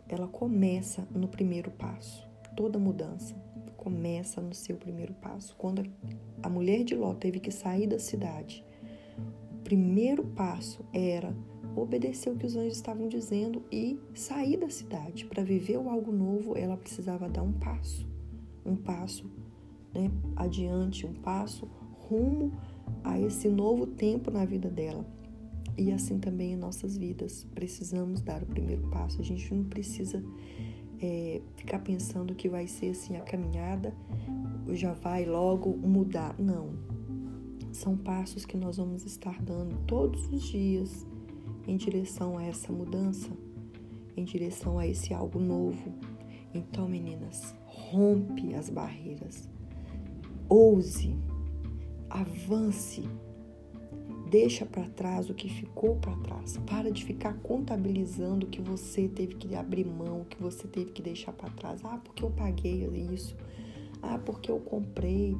ela 0.08 0.26
começa 0.26 1.06
no 1.14 1.28
primeiro 1.28 1.70
passo. 1.70 2.26
Toda 2.56 2.78
mudança 2.78 3.34
começa 3.76 4.40
no 4.40 4.54
seu 4.54 4.76
primeiro 4.76 5.14
passo. 5.14 5.54
Quando 5.56 5.84
a 6.42 6.48
mulher 6.48 6.82
de 6.84 6.94
Ló 6.94 7.14
teve 7.14 7.38
que 7.38 7.50
sair 7.50 7.86
da 7.86 7.98
cidade, 7.98 8.64
o 9.52 9.58
primeiro 9.62 10.24
passo 10.24 10.84
era 10.92 11.34
obedecer 11.74 12.30
o 12.30 12.36
que 12.36 12.46
os 12.46 12.56
anjos 12.56 12.74
estavam 12.76 13.08
dizendo 13.08 13.62
e 13.70 13.98
sair 14.14 14.56
da 14.56 14.68
cidade. 14.68 15.24
Para 15.26 15.42
viver 15.42 15.76
algo 15.76 16.12
novo, 16.12 16.56
ela 16.56 16.76
precisava 16.76 17.28
dar 17.28 17.42
um 17.42 17.52
passo, 17.52 18.06
um 18.64 18.76
passo 18.76 19.30
né, 19.94 20.10
adiante, 20.36 21.06
um 21.06 21.14
passo 21.14 21.68
rumo 22.08 22.52
a 23.02 23.18
esse 23.18 23.48
novo 23.48 23.86
tempo 23.86 24.30
na 24.30 24.44
vida 24.44 24.68
dela. 24.68 25.04
E 25.78 25.92
assim 25.92 26.18
também 26.18 26.52
em 26.52 26.56
nossas 26.56 26.96
vidas. 26.96 27.46
Precisamos 27.54 28.20
dar 28.22 28.42
o 28.42 28.46
primeiro 28.46 28.88
passo. 28.88 29.20
A 29.20 29.24
gente 29.24 29.52
não 29.52 29.64
precisa 29.64 30.22
é, 31.00 31.40
ficar 31.56 31.80
pensando 31.80 32.34
que 32.34 32.48
vai 32.48 32.66
ser 32.66 32.90
assim 32.90 33.16
a 33.16 33.20
caminhada, 33.20 33.94
já 34.72 34.92
vai 34.92 35.24
logo 35.24 35.76
mudar. 35.76 36.34
Não. 36.38 36.70
São 37.72 37.96
passos 37.96 38.46
que 38.46 38.56
nós 38.56 38.78
vamos 38.78 39.04
estar 39.04 39.42
dando 39.42 39.76
todos 39.86 40.26
os 40.32 40.42
dias 40.42 41.06
em 41.66 41.76
direção 41.76 42.38
a 42.38 42.44
essa 42.44 42.72
mudança, 42.72 43.30
em 44.16 44.24
direção 44.24 44.78
a 44.78 44.86
esse 44.86 45.12
algo 45.12 45.38
novo. 45.38 45.94
Então, 46.54 46.88
meninas, 46.88 47.54
rompe 47.64 48.54
as 48.54 48.70
barreiras. 48.70 49.48
Ouse, 50.48 51.14
avance, 52.08 53.02
deixa 54.30 54.64
para 54.64 54.88
trás 54.88 55.28
o 55.28 55.34
que 55.34 55.48
ficou 55.48 55.96
para 55.96 56.16
trás. 56.16 56.56
Para 56.66 56.90
de 56.90 57.04
ficar 57.04 57.34
contabilizando 57.38 58.46
o 58.46 58.48
que 58.48 58.60
você 58.60 59.08
teve 59.08 59.34
que 59.34 59.54
abrir 59.54 59.84
mão, 59.84 60.22
o 60.22 60.24
que 60.24 60.40
você 60.40 60.66
teve 60.66 60.92
que 60.92 61.02
deixar 61.02 61.32
para 61.32 61.50
trás. 61.50 61.84
Ah, 61.84 61.98
porque 62.02 62.24
eu 62.24 62.30
paguei 62.30 62.86
isso. 63.12 63.36
Ah, 64.02 64.18
porque 64.18 64.50
eu 64.50 64.58
comprei. 64.60 65.36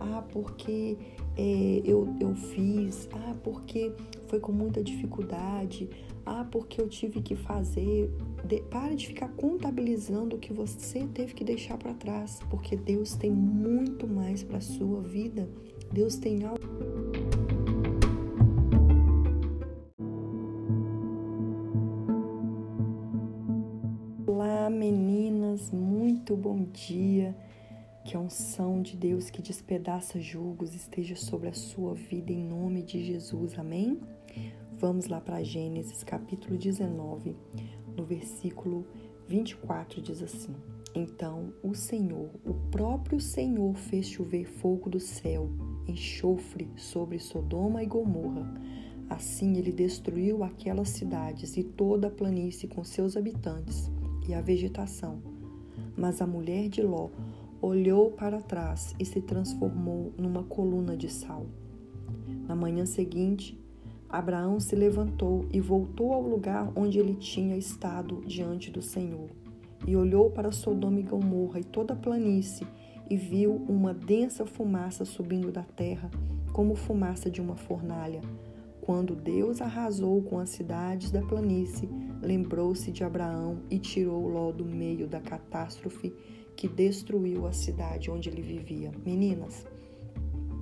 Ah, 0.00 0.22
porque 0.32 0.96
é, 1.36 1.82
eu, 1.84 2.08
eu 2.18 2.34
fiz. 2.34 3.08
Ah, 3.12 3.34
porque 3.44 3.92
foi 4.26 4.40
com 4.40 4.52
muita 4.52 4.82
dificuldade. 4.82 5.88
Ah, 6.24 6.46
porque 6.50 6.80
eu 6.80 6.88
tive 6.88 7.20
que 7.20 7.36
fazer. 7.36 8.10
De, 8.44 8.60
pare 8.62 8.96
de 8.96 9.06
ficar 9.08 9.28
contabilizando 9.28 10.36
o 10.36 10.38
que 10.38 10.52
você 10.52 11.06
teve 11.12 11.34
que 11.34 11.44
deixar 11.44 11.76
para 11.76 11.92
trás, 11.94 12.40
porque 12.48 12.76
Deus 12.76 13.14
tem 13.14 13.30
muito 13.30 14.06
mais 14.06 14.42
para 14.42 14.60
sua 14.60 15.02
vida. 15.02 15.48
Deus 15.92 16.16
tem 16.16 16.44
algo. 16.44 16.60
Olá, 24.26 24.70
meninas, 24.70 25.70
muito 25.70 26.36
bom 26.36 26.64
dia. 26.72 27.36
Que 28.06 28.16
a 28.16 28.20
unção 28.20 28.80
de 28.80 28.96
Deus 28.96 29.30
que 29.30 29.42
despedaça 29.42 30.20
julgos 30.20 30.76
esteja 30.76 31.16
sobre 31.16 31.48
a 31.48 31.52
sua 31.52 31.92
vida 31.92 32.30
em 32.30 32.40
nome 32.40 32.80
de 32.80 33.04
Jesus. 33.04 33.58
Amém? 33.58 33.98
Vamos 34.78 35.08
lá 35.08 35.20
para 35.20 35.42
Gênesis 35.42 36.04
capítulo 36.04 36.56
19, 36.56 37.34
no 37.96 38.04
versículo 38.04 38.86
24 39.26 40.00
diz 40.00 40.22
assim: 40.22 40.54
Então 40.94 41.52
o 41.64 41.74
Senhor, 41.74 42.30
o 42.44 42.54
próprio 42.70 43.18
Senhor, 43.18 43.74
fez 43.74 44.06
chover 44.06 44.44
fogo 44.44 44.88
do 44.88 45.00
céu, 45.00 45.50
enxofre 45.88 46.70
sobre 46.76 47.18
Sodoma 47.18 47.82
e 47.82 47.86
Gomorra. 47.86 48.48
Assim 49.10 49.56
ele 49.56 49.72
destruiu 49.72 50.44
aquelas 50.44 50.90
cidades 50.90 51.56
e 51.56 51.64
toda 51.64 52.06
a 52.06 52.10
planície 52.10 52.68
com 52.68 52.84
seus 52.84 53.16
habitantes 53.16 53.90
e 54.28 54.32
a 54.32 54.40
vegetação. 54.40 55.20
Mas 55.96 56.22
a 56.22 56.26
mulher 56.26 56.68
de 56.68 56.82
Ló 56.82 57.08
olhou 57.66 58.12
para 58.12 58.40
trás 58.40 58.94
e 58.98 59.04
se 59.04 59.20
transformou 59.20 60.12
numa 60.16 60.44
coluna 60.44 60.96
de 60.96 61.08
sal. 61.08 61.46
Na 62.46 62.54
manhã 62.54 62.86
seguinte, 62.86 63.60
Abraão 64.08 64.60
se 64.60 64.76
levantou 64.76 65.44
e 65.52 65.60
voltou 65.60 66.12
ao 66.12 66.22
lugar 66.22 66.70
onde 66.76 66.98
ele 67.00 67.14
tinha 67.14 67.56
estado 67.56 68.22
diante 68.24 68.70
do 68.70 68.80
Senhor. 68.80 69.28
E 69.84 69.96
olhou 69.96 70.30
para 70.30 70.52
Sodoma 70.52 71.00
e 71.00 71.02
Gomorra 71.02 71.58
e 71.58 71.64
toda 71.64 71.92
a 71.94 71.96
planície 71.96 72.66
e 73.10 73.16
viu 73.16 73.54
uma 73.68 73.92
densa 73.92 74.46
fumaça 74.46 75.04
subindo 75.04 75.50
da 75.50 75.62
terra, 75.62 76.08
como 76.52 76.76
fumaça 76.76 77.28
de 77.28 77.40
uma 77.40 77.56
fornalha. 77.56 78.20
Quando 78.80 79.16
Deus 79.16 79.60
arrasou 79.60 80.22
com 80.22 80.38
as 80.38 80.50
cidades 80.50 81.10
da 81.10 81.20
planície, 81.20 81.88
lembrou-se 82.22 82.92
de 82.92 83.02
Abraão 83.02 83.58
e 83.68 83.80
tirou 83.80 84.28
Ló 84.28 84.52
do 84.52 84.64
meio 84.64 85.08
da 85.08 85.20
catástrofe 85.20 86.14
que 86.56 86.66
destruiu 86.66 87.46
a 87.46 87.52
cidade 87.52 88.10
onde 88.10 88.28
ele 88.28 88.42
vivia. 88.42 88.90
Meninas, 89.04 89.66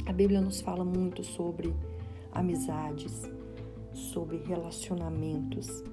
a 0.04 0.12
Bíblia 0.12 0.40
nos 0.40 0.60
fala 0.60 0.84
muito 0.84 1.22
sobre 1.22 1.72
amizades, 2.32 3.22
sobre 3.92 4.38
relacionamentos. 4.38 5.84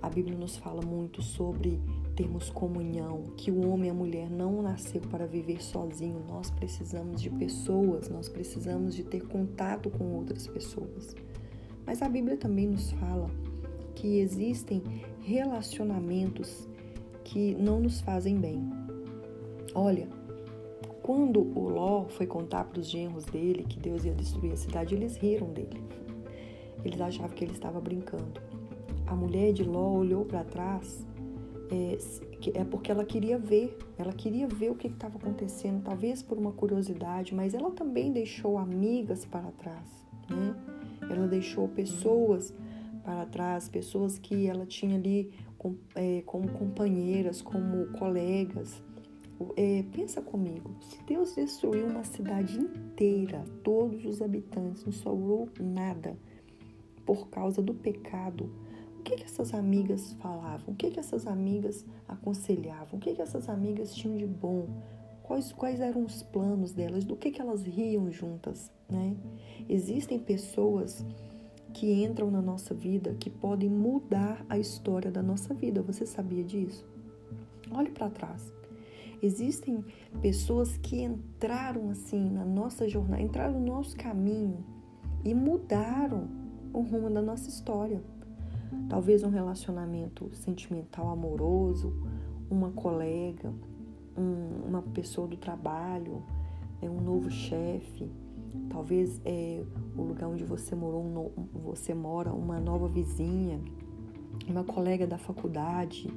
A 0.00 0.08
Bíblia 0.08 0.38
nos 0.38 0.56
fala 0.56 0.80
muito 0.80 1.20
sobre 1.20 1.78
termos 2.14 2.48
comunhão, 2.48 3.24
que 3.36 3.50
o 3.50 3.68
homem 3.68 3.88
e 3.88 3.90
a 3.90 3.94
mulher 3.94 4.30
não 4.30 4.62
nasceu 4.62 5.00
para 5.00 5.26
viver 5.26 5.62
sozinho. 5.62 6.24
Nós 6.28 6.50
precisamos 6.50 7.20
de 7.20 7.28
pessoas, 7.30 8.08
nós 8.08 8.28
precisamos 8.28 8.94
de 8.94 9.02
ter 9.02 9.26
contato 9.26 9.90
com 9.90 10.14
outras 10.14 10.46
pessoas. 10.46 11.14
Mas 11.84 12.02
a 12.02 12.08
Bíblia 12.08 12.36
também 12.36 12.68
nos 12.68 12.92
fala 12.92 13.30
que 13.94 14.20
existem 14.20 14.82
relacionamentos 15.20 16.68
que 17.24 17.54
não 17.54 17.80
nos 17.80 18.00
fazem 18.00 18.38
bem. 18.38 18.89
Olha, 19.74 20.08
quando 21.02 21.40
o 21.40 21.68
Ló 21.68 22.04
foi 22.08 22.26
contar 22.26 22.64
para 22.64 22.80
os 22.80 22.88
genros 22.88 23.24
dele 23.24 23.64
que 23.68 23.78
Deus 23.78 24.04
ia 24.04 24.14
destruir 24.14 24.52
a 24.52 24.56
cidade, 24.56 24.94
eles 24.94 25.16
riram 25.16 25.52
dele. 25.52 25.82
Eles 26.84 27.00
achavam 27.00 27.30
que 27.30 27.44
ele 27.44 27.52
estava 27.52 27.80
brincando. 27.80 28.40
A 29.06 29.14
mulher 29.14 29.52
de 29.52 29.64
Ló 29.64 29.92
olhou 29.92 30.24
para 30.24 30.44
trás, 30.44 31.06
é, 31.70 31.98
é, 32.54 32.64
porque 32.64 32.90
ela 32.90 33.04
queria 33.04 33.38
ver, 33.38 33.76
ela 33.98 34.12
queria 34.12 34.46
ver 34.46 34.70
o 34.70 34.74
que 34.74 34.88
estava 34.88 35.18
acontecendo, 35.18 35.82
talvez 35.82 36.22
por 36.22 36.38
uma 36.38 36.52
curiosidade, 36.52 37.34
mas 37.34 37.54
ela 37.54 37.70
também 37.70 38.12
deixou 38.12 38.58
amigas 38.58 39.24
para 39.24 39.50
trás, 39.52 40.04
né? 40.28 40.54
Ela 41.10 41.26
deixou 41.26 41.68
pessoas 41.68 42.54
para 43.02 43.26
trás, 43.26 43.68
pessoas 43.68 44.18
que 44.18 44.46
ela 44.46 44.66
tinha 44.66 44.96
ali 44.96 45.32
com, 45.58 45.74
é, 45.94 46.22
como 46.24 46.48
companheiras, 46.50 47.42
como 47.42 47.86
colegas, 47.98 48.82
é, 49.56 49.84
pensa 49.92 50.20
comigo, 50.20 50.70
se 50.80 51.02
Deus 51.04 51.34
destruiu 51.34 51.86
uma 51.86 52.04
cidade 52.04 52.58
inteira, 52.58 53.44
todos 53.62 54.04
os 54.04 54.20
habitantes, 54.20 54.84
não 54.84 54.92
sobrou 54.92 55.48
nada 55.58 56.16
por 57.06 57.28
causa 57.28 57.62
do 57.62 57.74
pecado, 57.74 58.50
o 58.98 59.02
que, 59.02 59.16
que 59.16 59.24
essas 59.24 59.54
amigas 59.54 60.12
falavam? 60.20 60.74
O 60.74 60.76
que, 60.76 60.90
que 60.90 61.00
essas 61.00 61.26
amigas 61.26 61.86
aconselhavam? 62.06 62.98
O 62.98 62.98
que, 62.98 63.14
que 63.14 63.22
essas 63.22 63.48
amigas 63.48 63.94
tinham 63.94 64.16
de 64.16 64.26
bom? 64.26 64.68
Quais, 65.22 65.52
quais 65.52 65.80
eram 65.80 66.04
os 66.04 66.22
planos 66.22 66.72
delas? 66.72 67.02
Do 67.04 67.16
que, 67.16 67.30
que 67.30 67.40
elas 67.40 67.62
riam 67.62 68.10
juntas? 68.12 68.70
Né? 68.88 69.16
Existem 69.68 70.18
pessoas 70.18 71.04
que 71.72 71.90
entram 72.04 72.30
na 72.30 72.42
nossa 72.42 72.74
vida 72.74 73.16
que 73.18 73.30
podem 73.30 73.70
mudar 73.70 74.44
a 74.48 74.58
história 74.58 75.10
da 75.10 75.22
nossa 75.22 75.54
vida. 75.54 75.80
Você 75.82 76.04
sabia 76.04 76.44
disso? 76.44 76.84
Olhe 77.70 77.90
para 77.90 78.10
trás. 78.10 78.52
Existem 79.22 79.84
pessoas 80.22 80.76
que 80.78 81.02
entraram 81.02 81.90
assim 81.90 82.30
na 82.30 82.44
nossa 82.44 82.88
jornada, 82.88 83.22
entraram 83.22 83.60
no 83.60 83.66
nosso 83.66 83.96
caminho 83.96 84.64
e 85.24 85.34
mudaram 85.34 86.28
o 86.72 86.80
rumo 86.80 87.10
da 87.10 87.20
nossa 87.20 87.48
história. 87.48 88.02
Talvez 88.88 89.22
um 89.22 89.28
relacionamento 89.28 90.30
sentimental 90.34 91.10
amoroso, 91.10 91.92
uma 92.50 92.70
colega, 92.70 93.52
um, 94.16 94.68
uma 94.68 94.82
pessoa 94.82 95.26
do 95.26 95.36
trabalho, 95.36 96.22
é 96.80 96.88
um 96.88 97.00
novo 97.00 97.30
chefe, 97.30 98.10
talvez 98.68 99.20
é 99.24 99.62
o 99.96 100.02
lugar 100.02 100.28
onde 100.28 100.44
você 100.44 100.74
morou, 100.74 101.02
um, 101.02 101.30
você 101.62 101.92
mora, 101.92 102.32
uma 102.32 102.58
nova 102.58 102.88
vizinha, 102.88 103.60
uma 104.48 104.64
colega 104.64 105.06
da 105.06 105.18
faculdade, 105.18 106.08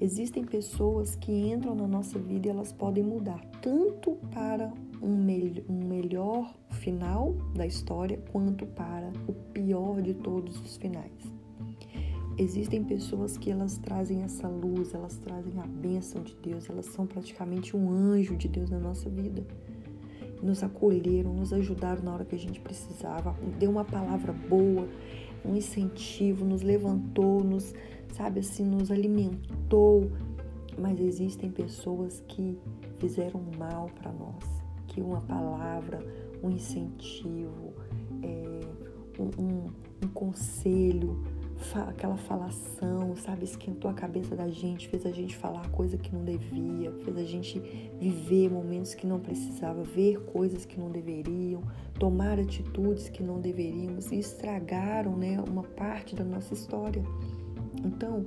Existem 0.00 0.44
pessoas 0.44 1.14
que 1.14 1.32
entram 1.32 1.74
na 1.74 1.86
nossa 1.86 2.18
vida 2.18 2.48
e 2.48 2.50
elas 2.50 2.72
podem 2.72 3.04
mudar 3.04 3.40
tanto 3.62 4.16
para 4.32 4.72
um, 5.00 5.16
me 5.16 5.64
um 5.68 5.84
melhor 5.86 6.52
final 6.70 7.34
da 7.54 7.66
história 7.66 8.18
quanto 8.32 8.66
para 8.66 9.12
o 9.28 9.32
pior 9.32 10.02
de 10.02 10.14
todos 10.14 10.60
os 10.60 10.76
finais. 10.76 11.32
Existem 12.36 12.82
pessoas 12.82 13.38
que 13.38 13.48
elas 13.48 13.78
trazem 13.78 14.22
essa 14.22 14.48
luz, 14.48 14.92
elas 14.92 15.16
trazem 15.18 15.52
a 15.60 15.66
bênção 15.66 16.20
de 16.20 16.34
Deus, 16.42 16.68
elas 16.68 16.86
são 16.86 17.06
praticamente 17.06 17.76
um 17.76 17.88
anjo 17.88 18.36
de 18.36 18.48
Deus 18.48 18.70
na 18.70 18.80
nossa 18.80 19.08
vida. 19.08 19.46
Nos 20.42 20.64
acolheram, 20.64 21.32
nos 21.32 21.52
ajudaram 21.52 22.02
na 22.02 22.12
hora 22.12 22.24
que 22.24 22.34
a 22.34 22.38
gente 22.38 22.60
precisava, 22.60 23.36
deu 23.56 23.70
uma 23.70 23.84
palavra 23.84 24.32
boa, 24.32 24.88
um 25.44 25.54
incentivo, 25.54 26.44
nos 26.44 26.62
levantou, 26.62 27.44
nos 27.44 27.72
sabe 28.16 28.40
assim, 28.40 28.64
nos 28.64 28.90
alimentou. 28.90 30.10
Mas 30.78 30.98
existem 31.00 31.50
pessoas 31.50 32.22
que 32.26 32.58
fizeram 32.98 33.40
mal 33.58 33.88
para 34.00 34.10
nós, 34.12 34.44
que 34.88 35.00
uma 35.00 35.20
palavra, 35.20 36.04
um 36.42 36.50
incentivo, 36.50 37.72
é, 38.22 38.60
um, 39.18 39.42
um, 39.42 39.66
um 40.04 40.08
conselho, 40.08 41.22
aquela 41.88 42.16
falação, 42.16 43.16
sabe, 43.16 43.44
esquentou 43.44 43.90
a 43.90 43.94
cabeça 43.94 44.36
da 44.36 44.48
gente, 44.48 44.88
fez 44.88 45.06
a 45.06 45.10
gente 45.10 45.36
falar 45.36 45.68
coisa 45.70 45.96
que 45.96 46.12
não 46.12 46.24
devia, 46.24 46.92
fez 47.04 47.16
a 47.16 47.24
gente 47.24 47.58
viver 47.98 48.50
momentos 48.50 48.94
que 48.94 49.06
não 49.06 49.18
precisava, 49.18 49.82
ver 49.82 50.20
coisas 50.24 50.64
que 50.64 50.78
não 50.78 50.90
deveriam, 50.90 51.62
tomar 51.98 52.38
atitudes 52.38 53.08
que 53.08 53.22
não 53.22 53.40
deveríamos 53.40 54.10
e 54.12 54.18
estragaram, 54.18 55.16
né, 55.16 55.42
uma 55.48 55.62
parte 55.62 56.14
da 56.14 56.24
nossa 56.24 56.52
história. 56.52 57.02
Então, 57.84 58.24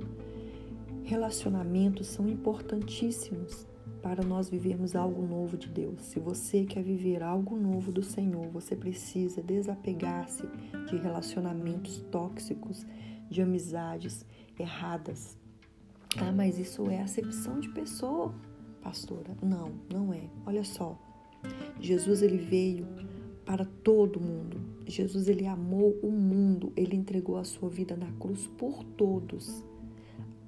relacionamentos 1.04 2.06
são 2.06 2.28
importantíssimos 2.28 3.66
para 4.02 4.22
nós 4.22 4.48
vivermos 4.48 4.94
algo 4.94 5.26
novo 5.26 5.56
de 5.56 5.68
Deus. 5.68 6.00
Se 6.02 6.20
você 6.20 6.64
quer 6.64 6.82
viver 6.82 7.22
algo 7.22 7.56
novo 7.56 7.90
do 7.90 8.02
Senhor, 8.02 8.46
você 8.48 8.76
precisa 8.76 9.42
desapegar-se 9.42 10.46
de 10.86 10.96
relacionamentos 10.96 11.98
tóxicos, 12.10 12.86
de 13.28 13.42
amizades 13.42 14.24
erradas. 14.58 15.36
Ah, 16.16 16.32
mas 16.32 16.58
isso 16.58 16.88
é 16.90 17.00
acepção 17.00 17.60
de 17.60 17.68
pessoa, 17.68 18.34
pastora. 18.82 19.36
Não, 19.42 19.72
não 19.92 20.12
é. 20.12 20.22
Olha 20.46 20.64
só. 20.64 20.98
Jesus 21.80 22.22
ele 22.22 22.38
veio 22.38 22.86
para 23.48 23.64
todo 23.64 24.20
mundo. 24.20 24.60
Jesus 24.86 25.26
ele 25.26 25.46
amou 25.46 25.98
o 26.02 26.10
mundo, 26.10 26.70
ele 26.76 26.94
entregou 26.94 27.38
a 27.38 27.44
sua 27.44 27.70
vida 27.70 27.96
na 27.96 28.12
cruz 28.12 28.46
por 28.46 28.84
todos. 28.84 29.64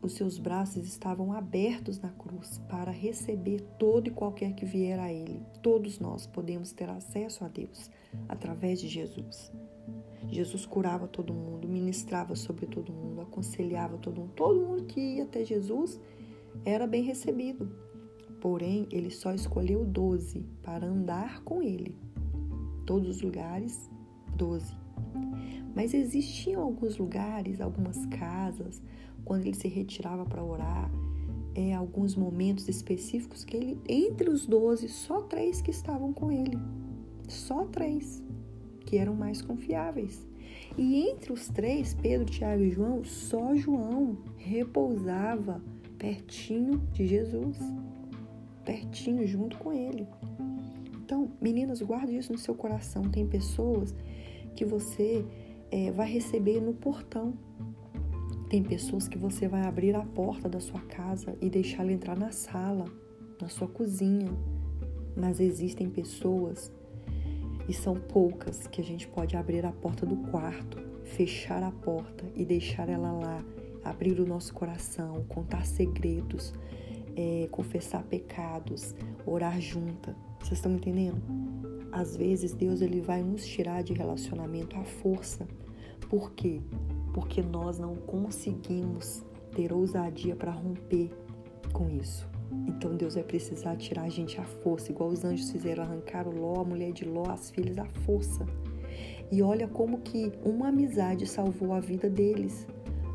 Os 0.02 0.12
seus 0.12 0.38
braços 0.38 0.86
estavam 0.86 1.32
abertos 1.32 1.98
na 1.98 2.10
cruz 2.10 2.58
para 2.68 2.90
receber 2.90 3.62
todo 3.78 4.08
e 4.08 4.10
qualquer 4.10 4.52
que 4.54 4.66
vier 4.66 4.98
a 4.98 5.10
ele. 5.10 5.40
Todos 5.62 5.98
nós 5.98 6.26
podemos 6.26 6.72
ter 6.72 6.90
acesso 6.90 7.42
a 7.42 7.48
Deus 7.48 7.90
através 8.28 8.78
de 8.78 8.88
Jesus. 8.88 9.50
Jesus 10.28 10.66
curava 10.66 11.08
todo 11.08 11.32
mundo, 11.32 11.66
ministrava 11.66 12.36
sobre 12.36 12.66
todo 12.66 12.92
mundo, 12.92 13.22
aconselhava 13.22 13.96
todo 13.96 14.20
mundo. 14.20 14.32
Todo 14.36 14.60
mundo 14.60 14.84
que 14.84 15.00
ia 15.00 15.22
até 15.22 15.42
Jesus 15.42 15.98
era 16.66 16.86
bem 16.86 17.02
recebido. 17.02 17.66
Porém, 18.42 18.86
ele 18.90 19.10
só 19.10 19.32
escolheu 19.32 19.86
doze 19.86 20.44
para 20.62 20.86
andar 20.86 21.42
com 21.44 21.62
ele 21.62 22.09
todos 22.90 23.08
os 23.08 23.22
lugares, 23.22 23.88
12. 24.34 24.74
Mas 25.76 25.94
existiam 25.94 26.60
alguns 26.60 26.98
lugares, 26.98 27.60
algumas 27.60 28.04
casas, 28.06 28.82
quando 29.24 29.46
ele 29.46 29.54
se 29.54 29.68
retirava 29.68 30.24
para 30.24 30.42
orar, 30.42 30.90
é, 31.54 31.72
alguns 31.72 32.16
momentos 32.16 32.68
específicos 32.68 33.44
que 33.44 33.56
ele, 33.56 33.80
entre 33.88 34.28
os 34.28 34.44
doze, 34.44 34.88
só 34.88 35.20
três 35.22 35.62
que 35.62 35.70
estavam 35.70 36.12
com 36.12 36.32
ele. 36.32 36.58
Só 37.28 37.64
três, 37.66 38.24
que 38.80 38.96
eram 38.96 39.14
mais 39.14 39.40
confiáveis. 39.40 40.26
E 40.76 41.08
entre 41.08 41.32
os 41.32 41.46
três, 41.46 41.94
Pedro, 41.94 42.26
Tiago 42.28 42.64
e 42.64 42.72
João, 42.72 43.04
só 43.04 43.54
João 43.54 44.18
repousava 44.36 45.62
pertinho 45.96 46.78
de 46.92 47.06
Jesus, 47.06 47.56
pertinho, 48.64 49.24
junto 49.28 49.58
com 49.58 49.72
ele. 49.72 50.08
Então, 51.10 51.28
meninas, 51.40 51.82
guarde 51.82 52.16
isso 52.16 52.30
no 52.30 52.38
seu 52.38 52.54
coração. 52.54 53.02
Tem 53.02 53.26
pessoas 53.26 53.92
que 54.54 54.64
você 54.64 55.26
é, 55.68 55.90
vai 55.90 56.08
receber 56.08 56.60
no 56.60 56.72
portão. 56.72 57.34
Tem 58.48 58.62
pessoas 58.62 59.08
que 59.08 59.18
você 59.18 59.48
vai 59.48 59.62
abrir 59.62 59.96
a 59.96 60.04
porta 60.04 60.48
da 60.48 60.60
sua 60.60 60.80
casa 60.82 61.36
e 61.40 61.50
deixar 61.50 61.82
ela 61.82 61.90
entrar 61.90 62.16
na 62.16 62.30
sala, 62.30 62.84
na 63.42 63.48
sua 63.48 63.66
cozinha. 63.66 64.30
Mas 65.16 65.40
existem 65.40 65.90
pessoas, 65.90 66.70
e 67.68 67.74
são 67.74 67.96
poucas, 67.96 68.68
que 68.68 68.80
a 68.80 68.84
gente 68.84 69.08
pode 69.08 69.36
abrir 69.36 69.66
a 69.66 69.72
porta 69.72 70.06
do 70.06 70.16
quarto, 70.30 70.78
fechar 71.02 71.60
a 71.60 71.72
porta 71.72 72.24
e 72.36 72.44
deixar 72.44 72.88
ela 72.88 73.10
lá, 73.10 73.44
abrir 73.82 74.20
o 74.20 74.24
nosso 74.24 74.54
coração, 74.54 75.24
contar 75.28 75.66
segredos, 75.66 76.54
é, 77.16 77.48
confessar 77.50 78.04
pecados, 78.04 78.94
orar 79.26 79.60
junta. 79.60 80.14
Vocês 80.40 80.58
estão 80.58 80.72
entendendo? 80.72 81.20
Às 81.92 82.16
vezes 82.16 82.52
Deus 82.52 82.80
ele 82.80 83.00
vai 83.00 83.22
nos 83.22 83.46
tirar 83.46 83.82
de 83.82 83.92
relacionamento 83.92 84.76
à 84.76 84.84
força. 84.84 85.46
Por 86.08 86.32
quê? 86.32 86.60
Porque 87.12 87.42
nós 87.42 87.78
não 87.78 87.94
conseguimos 87.96 89.24
ter 89.54 89.72
ousadia 89.72 90.34
para 90.34 90.50
romper 90.50 91.10
com 91.72 91.88
isso. 91.90 92.28
Então 92.66 92.96
Deus 92.96 93.14
vai 93.14 93.22
precisar 93.22 93.76
tirar 93.76 94.02
a 94.02 94.08
gente 94.08 94.40
à 94.40 94.44
força, 94.44 94.90
igual 94.90 95.10
os 95.10 95.24
anjos 95.24 95.50
fizeram, 95.50 95.84
arrancaram 95.84 96.32
Ló, 96.32 96.60
a 96.60 96.64
mulher 96.64 96.92
de 96.92 97.04
Ló, 97.04 97.30
as 97.30 97.50
filhas 97.50 97.78
à 97.78 97.84
força. 97.84 98.44
E 99.30 99.42
olha 99.42 99.68
como 99.68 100.00
que 100.00 100.32
uma 100.44 100.68
amizade 100.68 101.26
salvou 101.26 101.72
a 101.72 101.80
vida 101.80 102.10
deles. 102.10 102.66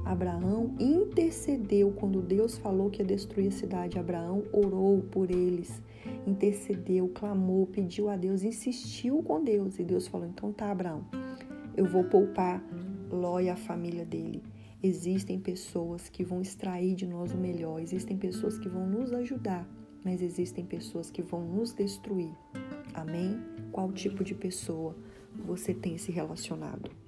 Abraão 0.05 0.73
intercedeu 0.79 1.91
quando 1.91 2.21
Deus 2.21 2.57
falou 2.57 2.89
que 2.89 3.01
ia 3.01 3.05
destruir 3.05 3.49
a 3.49 3.51
cidade. 3.51 3.99
Abraão 3.99 4.43
orou 4.53 5.01
por 5.01 5.29
eles, 5.29 5.81
intercedeu, 6.25 7.09
clamou, 7.09 7.67
pediu 7.67 8.09
a 8.09 8.15
Deus, 8.15 8.43
insistiu 8.43 9.21
com 9.23 9.43
Deus. 9.43 9.79
E 9.79 9.83
Deus 9.83 10.07
falou: 10.07 10.27
Então 10.27 10.51
tá, 10.51 10.71
Abraão, 10.71 11.05
eu 11.75 11.85
vou 11.85 12.03
poupar 12.03 12.63
Ló 13.11 13.39
e 13.39 13.49
a 13.49 13.55
família 13.55 14.05
dele. 14.05 14.43
Existem 14.81 15.39
pessoas 15.39 16.09
que 16.09 16.23
vão 16.23 16.41
extrair 16.41 16.95
de 16.95 17.07
nós 17.07 17.31
o 17.31 17.37
melhor, 17.37 17.81
existem 17.81 18.17
pessoas 18.17 18.57
que 18.57 18.69
vão 18.69 18.85
nos 18.87 19.11
ajudar, 19.13 19.67
mas 20.03 20.21
existem 20.21 20.65
pessoas 20.65 21.09
que 21.09 21.21
vão 21.21 21.43
nos 21.43 21.73
destruir. 21.73 22.31
Amém? 22.93 23.39
Qual 23.71 23.91
tipo 23.91 24.23
de 24.23 24.35
pessoa 24.35 24.95
você 25.45 25.73
tem 25.73 25.97
se 25.97 26.11
relacionado? 26.11 27.04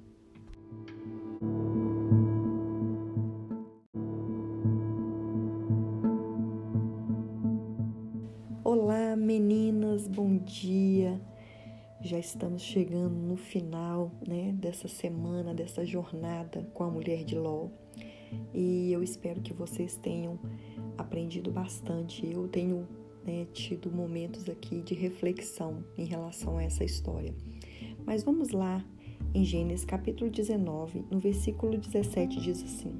Já 12.07 12.17
estamos 12.17 12.61
chegando 12.61 13.13
no 13.13 13.35
final, 13.35 14.13
né, 14.25 14.53
dessa 14.57 14.87
semana, 14.87 15.53
dessa 15.53 15.85
jornada 15.85 16.65
com 16.73 16.85
a 16.85 16.89
mulher 16.89 17.25
de 17.25 17.35
Ló. 17.37 17.67
E 18.53 18.93
eu 18.93 19.03
espero 19.03 19.41
que 19.41 19.51
vocês 19.51 19.97
tenham 19.97 20.39
aprendido 20.97 21.51
bastante. 21.51 22.25
Eu 22.25 22.47
tenho 22.47 22.87
né, 23.25 23.45
tido 23.51 23.91
momentos 23.91 24.47
aqui 24.47 24.81
de 24.81 24.93
reflexão 24.93 25.83
em 25.97 26.05
relação 26.05 26.57
a 26.57 26.63
essa 26.63 26.85
história. 26.85 27.35
Mas 28.05 28.23
vamos 28.23 28.51
lá, 28.51 28.85
em 29.33 29.43
Gênesis 29.43 29.83
capítulo 29.83 30.31
19, 30.31 31.03
no 31.11 31.19
versículo 31.19 31.77
17, 31.77 32.39
diz 32.39 32.63
assim: 32.63 32.93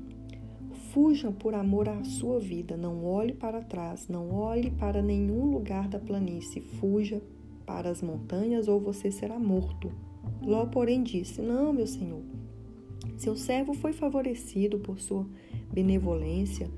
Fujam 0.92 1.32
por 1.32 1.56
amor 1.56 1.88
à 1.88 2.04
sua 2.04 2.42
vida, 2.42 2.76
não 2.76 3.06
olhe 3.06 3.32
para 3.32 3.64
trás, 3.64 4.10
não 4.10 4.36
olhe 4.36 4.70
para 4.70 5.02
nenhum 5.02 5.46
lugar 5.46 5.88
da 5.88 5.98
planície, 5.98 6.60
fuja 6.60 7.22
para 7.68 7.90
as 7.90 8.02
montanhas 8.02 8.70
ou 8.70 8.80
você 8.80 9.12
será 9.12 9.38
morto. 9.38 9.92
Ló, 10.42 10.66
porém, 10.66 11.04
disse: 11.04 11.42
Não, 11.42 11.74
meu 11.74 11.86
senhor. 11.86 12.24
Seu 13.18 13.36
servo 13.36 13.74
foi 13.74 13.94
favorecido 13.94 14.80
por 14.80 15.00
sua 15.00 15.28
benevolência, 15.72 16.70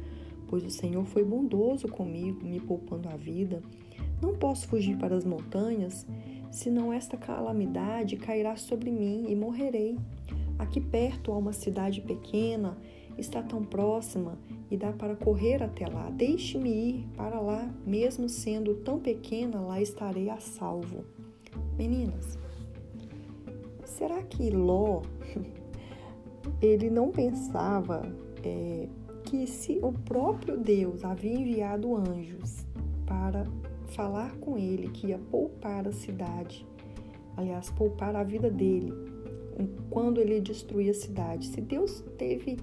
pois 0.47 0.63
o 0.63 0.69
Senhor 0.69 1.05
foi 1.05 1.23
bondoso 1.23 1.87
comigo, 1.87 2.43
me 2.43 2.59
poupando 2.59 3.07
a 3.09 3.15
vida. 3.15 3.61
Não 4.21 4.33
posso 4.35 4.67
fugir 4.67 4.97
para 4.97 5.15
as 5.15 5.25
montanhas, 5.25 6.07
senão 6.49 6.91
esta 6.91 7.17
calamidade 7.17 8.17
cairá 8.17 8.55
sobre 8.55 8.89
mim 8.89 9.25
e 9.29 9.35
morrerei. 9.35 9.97
Aqui 10.57 10.81
perto 10.81 11.31
há 11.31 11.37
uma 11.37 11.53
cidade 11.53 12.01
pequena, 12.01 12.77
está 13.17 13.43
tão 13.43 13.63
próxima 13.63 14.37
e 14.69 14.77
dá 14.77 14.91
para 14.91 15.15
correr 15.15 15.63
até 15.63 15.87
lá. 15.87 16.09
Deixe-me 16.09 16.69
ir 16.69 17.07
para 17.15 17.39
lá, 17.39 17.69
mesmo 17.85 18.29
sendo 18.29 18.75
tão 18.75 18.99
pequena, 18.99 19.59
lá 19.59 19.81
estarei 19.81 20.29
a 20.29 20.39
salvo. 20.39 21.03
Meninas, 21.77 22.37
será 23.83 24.21
que 24.23 24.49
Ló 24.49 25.01
ele 26.61 26.89
não 26.89 27.09
pensava 27.09 28.03
é, 28.43 28.87
que 29.23 29.47
se 29.47 29.79
o 29.81 29.91
próprio 29.91 30.57
Deus 30.57 31.03
havia 31.03 31.33
enviado 31.33 31.95
anjos 31.95 32.65
para 33.05 33.45
falar 33.87 34.35
com 34.37 34.57
ele 34.57 34.89
que 34.89 35.07
ia 35.07 35.17
poupar 35.17 35.87
a 35.87 35.91
cidade, 35.91 36.65
aliás, 37.35 37.69
poupar 37.71 38.15
a 38.15 38.23
vida 38.23 38.49
dele 38.49 38.93
quando 39.89 40.21
ele 40.21 40.39
destruía 40.39 40.91
a 40.91 40.93
cidade, 40.93 41.47
se 41.47 41.59
Deus 41.59 42.03
teve 42.17 42.57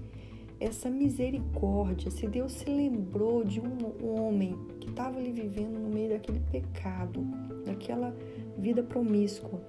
essa 0.59 0.89
misericórdia, 0.89 2.09
se 2.09 2.27
Deus 2.27 2.53
se 2.53 2.65
lembrou 2.65 3.43
de 3.43 3.59
um 3.59 4.17
homem 4.19 4.55
que 4.79 4.89
estava 4.89 5.19
ali 5.19 5.31
vivendo 5.31 5.77
no 5.79 5.89
meio 5.89 6.09
daquele 6.09 6.39
pecado, 6.51 7.21
daquela 7.65 8.15
vida 8.57 8.81
promíscua, 8.81 9.61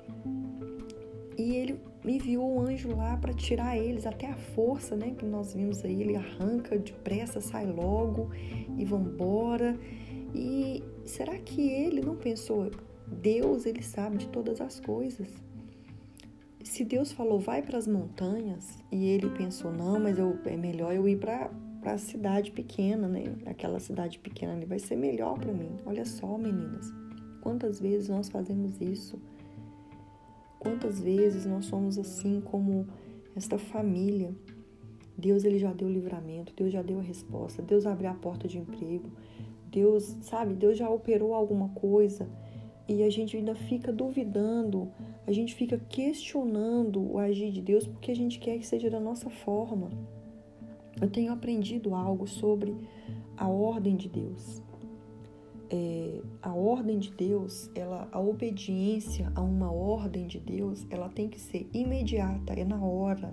e 1.39 1.55
ele 1.55 1.79
enviou 2.05 2.57
o 2.57 2.61
anjo 2.61 2.97
lá 2.97 3.17
para 3.17 3.33
tirar 3.33 3.79
eles, 3.79 4.07
até 4.07 4.27
a 4.27 4.37
força, 4.37 4.97
né? 4.97 5.15
Que 5.17 5.25
nós 5.25 5.55
vimos 5.55 5.85
aí, 5.85 6.03
ele 6.03 6.17
arranca 6.17 6.77
depressa, 6.77 7.41
sai 7.41 7.65
logo 7.65 8.31
e 8.77 8.85
vambora. 8.85 9.79
E 10.35 10.83
será 11.05 11.39
que 11.39 11.71
ele 11.71 12.01
não 12.01 12.17
pensou? 12.17 12.71
Deus, 13.07 13.67
ele 13.67 13.83
sabe 13.83 14.19
de 14.19 14.29
todas 14.29 14.61
as 14.61 14.81
coisas. 14.81 15.29
Se 16.69 16.85
Deus 16.85 17.11
falou, 17.11 17.41
vai 17.41 17.63
para 17.63 17.79
as 17.79 17.89
montanhas, 17.89 18.79
e 18.93 19.07
ele 19.07 19.31
pensou, 19.31 19.73
não, 19.73 19.99
mas 19.99 20.19
eu, 20.19 20.39
é 20.45 20.55
melhor 20.55 20.95
eu 20.95 21.09
ir 21.09 21.19
para 21.19 21.51
a 21.83 21.97
cidade 21.97 22.53
pequena, 22.53 23.09
né? 23.09 23.25
Aquela 23.47 23.81
cidade 23.81 24.19
pequena 24.19 24.53
ali 24.53 24.67
vai 24.67 24.79
ser 24.79 24.95
melhor 24.95 25.39
para 25.39 25.51
mim. 25.51 25.71
Olha 25.87 26.05
só, 26.05 26.37
meninas, 26.37 26.93
quantas 27.41 27.81
vezes 27.81 28.11
nós 28.11 28.29
fazemos 28.29 28.79
isso? 28.83 29.19
Quantas 30.59 31.01
vezes 31.01 31.47
nós 31.47 31.65
somos 31.65 31.97
assim 31.97 32.43
como 32.43 32.87
esta 33.35 33.59
família? 33.59 34.31
Deus 35.17 35.45
ele 35.45 35.59
já 35.59 35.73
deu 35.73 35.89
o 35.89 35.91
livramento, 35.91 36.53
Deus 36.55 36.71
já 36.71 36.83
deu 36.83 36.99
a 36.99 37.03
resposta, 37.03 37.63
Deus 37.63 37.87
abriu 37.87 38.11
a 38.11 38.15
porta 38.15 38.47
de 38.47 38.59
emprego, 38.59 39.11
Deus, 39.71 40.15
sabe, 40.21 40.53
Deus 40.53 40.77
já 40.77 40.89
operou 40.89 41.33
alguma 41.33 41.71
coisa 41.71 42.29
e 42.89 43.03
a 43.03 43.11
gente 43.11 43.37
ainda 43.37 43.55
fica 43.55 43.93
duvidando, 43.93 44.91
a 45.27 45.33
gente 45.33 45.55
fica 45.55 45.79
questionando 45.79 47.13
o 47.13 47.19
agir 47.19 47.53
de 47.53 47.61
Deus 47.61 47.87
porque 47.87 48.11
a 48.11 48.17
gente 48.17 48.39
quer 48.39 48.59
que 48.59 48.67
seja 48.67 48.89
da 48.89 48.99
nossa 48.99 49.29
forma. 49.29 49.91
Eu 51.01 51.09
tenho 51.09 51.33
aprendido 51.33 51.95
algo 51.95 52.27
sobre 52.27 52.75
a 53.37 53.49
ordem 53.49 53.95
de 53.95 54.09
Deus 54.09 54.63
é, 55.71 56.23
a 56.43 56.55
ordem 56.55 56.99
de 56.99 57.13
Deus, 57.13 57.71
ela, 57.75 58.09
a 58.11 58.21
obediência 58.21 59.31
a 59.35 59.43
uma 59.43 59.71
ordem 59.71 60.27
de 60.27 60.39
Deus, 60.39 60.87
ela 60.91 61.09
tem 61.09 61.29
que 61.29 61.41
ser 61.41 61.69
imediata, 61.73 62.55
é 62.55 62.65
na 62.65 62.83
hora. 62.83 63.33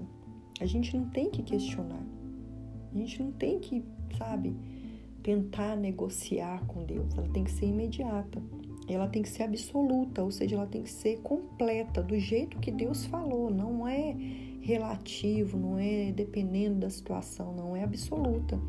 A 0.59 0.65
gente 0.65 0.95
não 0.97 1.09
tem 1.09 1.29
que 1.29 1.43
questionar. 1.43 2.05
A 2.93 2.97
gente 2.97 3.21
não 3.21 3.31
tem 3.31 3.59
que, 3.59 3.83
sabe, 4.17 4.55
tentar 5.21 5.75
negociar 5.75 6.65
com 6.65 6.83
Deus. 6.83 7.17
Ela 7.17 7.27
tem 7.29 7.43
que 7.43 7.51
ser 7.51 7.65
imediata. 7.65 8.41
Ela 8.87 9.07
tem 9.07 9.21
que 9.21 9.29
ser 9.29 9.43
absoluta, 9.43 10.23
ou 10.23 10.31
seja, 10.31 10.55
ela 10.55 10.67
tem 10.67 10.83
que 10.83 10.91
ser 10.91 11.19
completa, 11.21 12.03
do 12.03 12.17
jeito 12.19 12.59
que 12.59 12.71
Deus 12.71 13.05
falou. 13.05 13.49
Não 13.49 13.87
é 13.87 14.15
relativo, 14.61 15.57
não 15.57 15.77
é 15.77 16.11
dependendo 16.11 16.79
da 16.79 16.89
situação, 16.89 17.53
não 17.53 17.75
é 17.75 17.83
absoluta. 17.83 18.59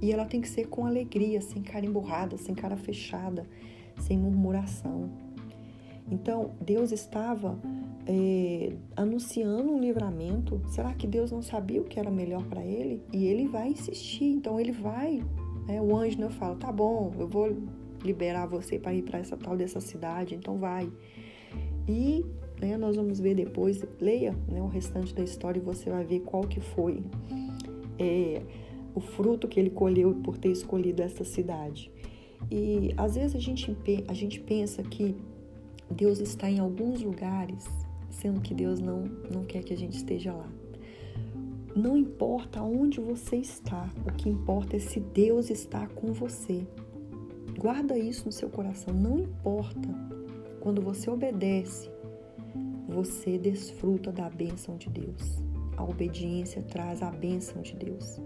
E 0.00 0.12
ela 0.12 0.24
tem 0.24 0.40
que 0.40 0.48
ser 0.48 0.68
com 0.68 0.86
alegria, 0.86 1.40
sem 1.40 1.62
cara 1.62 1.86
emburrada, 1.86 2.36
sem 2.36 2.54
cara 2.54 2.76
fechada, 2.76 3.48
sem 3.98 4.18
murmuração. 4.18 5.10
Então, 6.10 6.50
Deus 6.60 6.92
estava 6.92 7.58
é, 8.06 8.74
anunciando 8.94 9.72
um 9.72 9.80
livramento. 9.80 10.60
Será 10.68 10.92
que 10.92 11.06
Deus 11.06 11.32
não 11.32 11.40
sabia 11.40 11.80
o 11.80 11.84
que 11.84 11.98
era 11.98 12.10
melhor 12.10 12.44
para 12.44 12.64
ele? 12.64 13.02
E 13.12 13.24
ele 13.24 13.48
vai 13.48 13.68
insistir. 13.68 14.26
Então, 14.26 14.60
ele 14.60 14.72
vai. 14.72 15.22
Né? 15.66 15.80
O 15.80 15.96
anjo 15.96 16.20
não 16.20 16.30
fala: 16.30 16.56
tá 16.56 16.70
bom, 16.70 17.12
eu 17.18 17.26
vou 17.26 17.56
liberar 18.04 18.46
você 18.46 18.78
para 18.78 18.94
ir 18.94 19.02
para 19.02 19.18
essa 19.18 19.36
tal 19.36 19.56
dessa 19.56 19.80
cidade, 19.80 20.34
então 20.34 20.58
vai. 20.58 20.90
E 21.88 22.24
né, 22.60 22.76
nós 22.76 22.96
vamos 22.96 23.18
ver 23.18 23.34
depois, 23.34 23.84
leia 24.00 24.32
né, 24.48 24.60
o 24.60 24.66
restante 24.66 25.14
da 25.14 25.22
história 25.22 25.58
e 25.58 25.62
você 25.62 25.90
vai 25.90 26.04
ver 26.04 26.20
qual 26.20 26.42
que 26.44 26.60
foi. 26.60 27.02
É, 27.98 28.42
o 28.94 29.00
fruto 29.00 29.48
que 29.48 29.58
ele 29.58 29.70
colheu 29.70 30.14
por 30.22 30.38
ter 30.38 30.50
escolhido 30.50 31.02
essa 31.02 31.24
cidade. 31.24 31.90
E 32.50 32.94
às 32.96 33.16
vezes 33.16 33.34
a 33.34 33.40
gente, 33.40 33.76
a 34.06 34.14
gente 34.14 34.40
pensa 34.40 34.82
que 34.82 35.16
Deus 35.90 36.20
está 36.20 36.50
em 36.50 36.58
alguns 36.58 37.02
lugares, 37.02 37.68
sendo 38.10 38.40
que 38.40 38.54
Deus 38.54 38.80
não, 38.80 39.04
não 39.32 39.44
quer 39.44 39.62
que 39.62 39.72
a 39.72 39.76
gente 39.76 39.96
esteja 39.96 40.32
lá. 40.32 40.48
Não 41.74 41.96
importa 41.96 42.62
onde 42.62 43.00
você 43.00 43.36
está, 43.36 43.90
o 44.06 44.12
que 44.12 44.28
importa 44.28 44.76
é 44.76 44.78
se 44.78 45.00
Deus 45.00 45.50
está 45.50 45.86
com 45.88 46.12
você. 46.12 46.64
Guarda 47.64 47.96
isso 47.96 48.26
no 48.26 48.32
seu 48.32 48.50
coração. 48.50 48.92
Não 48.92 49.20
importa. 49.20 49.88
Quando 50.60 50.82
você 50.82 51.08
obedece, 51.08 51.90
você 52.86 53.38
desfruta 53.38 54.12
da 54.12 54.28
bênção 54.28 54.76
de 54.76 54.90
Deus. 54.90 55.42
A 55.74 55.82
obediência 55.82 56.60
traz 56.60 57.00
a 57.00 57.10
bênção 57.10 57.62
de 57.62 57.74
Deus. 57.74 58.20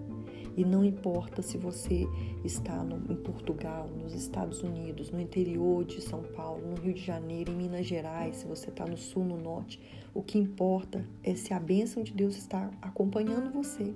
E 0.57 0.65
não 0.65 0.85
importa 0.85 1.41
se 1.41 1.57
você 1.57 2.05
está 2.45 2.83
no, 2.83 2.97
em 3.13 3.15
Portugal, 3.15 3.89
nos 4.03 4.13
Estados 4.13 4.61
Unidos, 4.65 5.13
no 5.13 5.21
interior 5.21 5.85
de 5.85 6.03
São 6.03 6.21
Paulo, 6.35 6.71
no 6.71 6.75
Rio 6.75 6.95
de 6.95 7.05
Janeiro, 7.05 7.53
em 7.53 7.57
Minas 7.59 7.87
Gerais, 7.87 8.39
se 8.39 8.47
você 8.49 8.71
está 8.71 8.85
no 8.87 8.97
sul, 8.97 9.25
no 9.25 9.37
norte, 9.37 9.81
o 10.13 10.21
que 10.21 10.37
importa 10.37 11.07
é 11.23 11.37
se 11.37 11.55
a 11.55 11.61
bênção 11.61 12.03
de 12.03 12.13
Deus 12.13 12.37
está 12.37 12.73
acompanhando 12.83 13.53
você. 13.53 13.95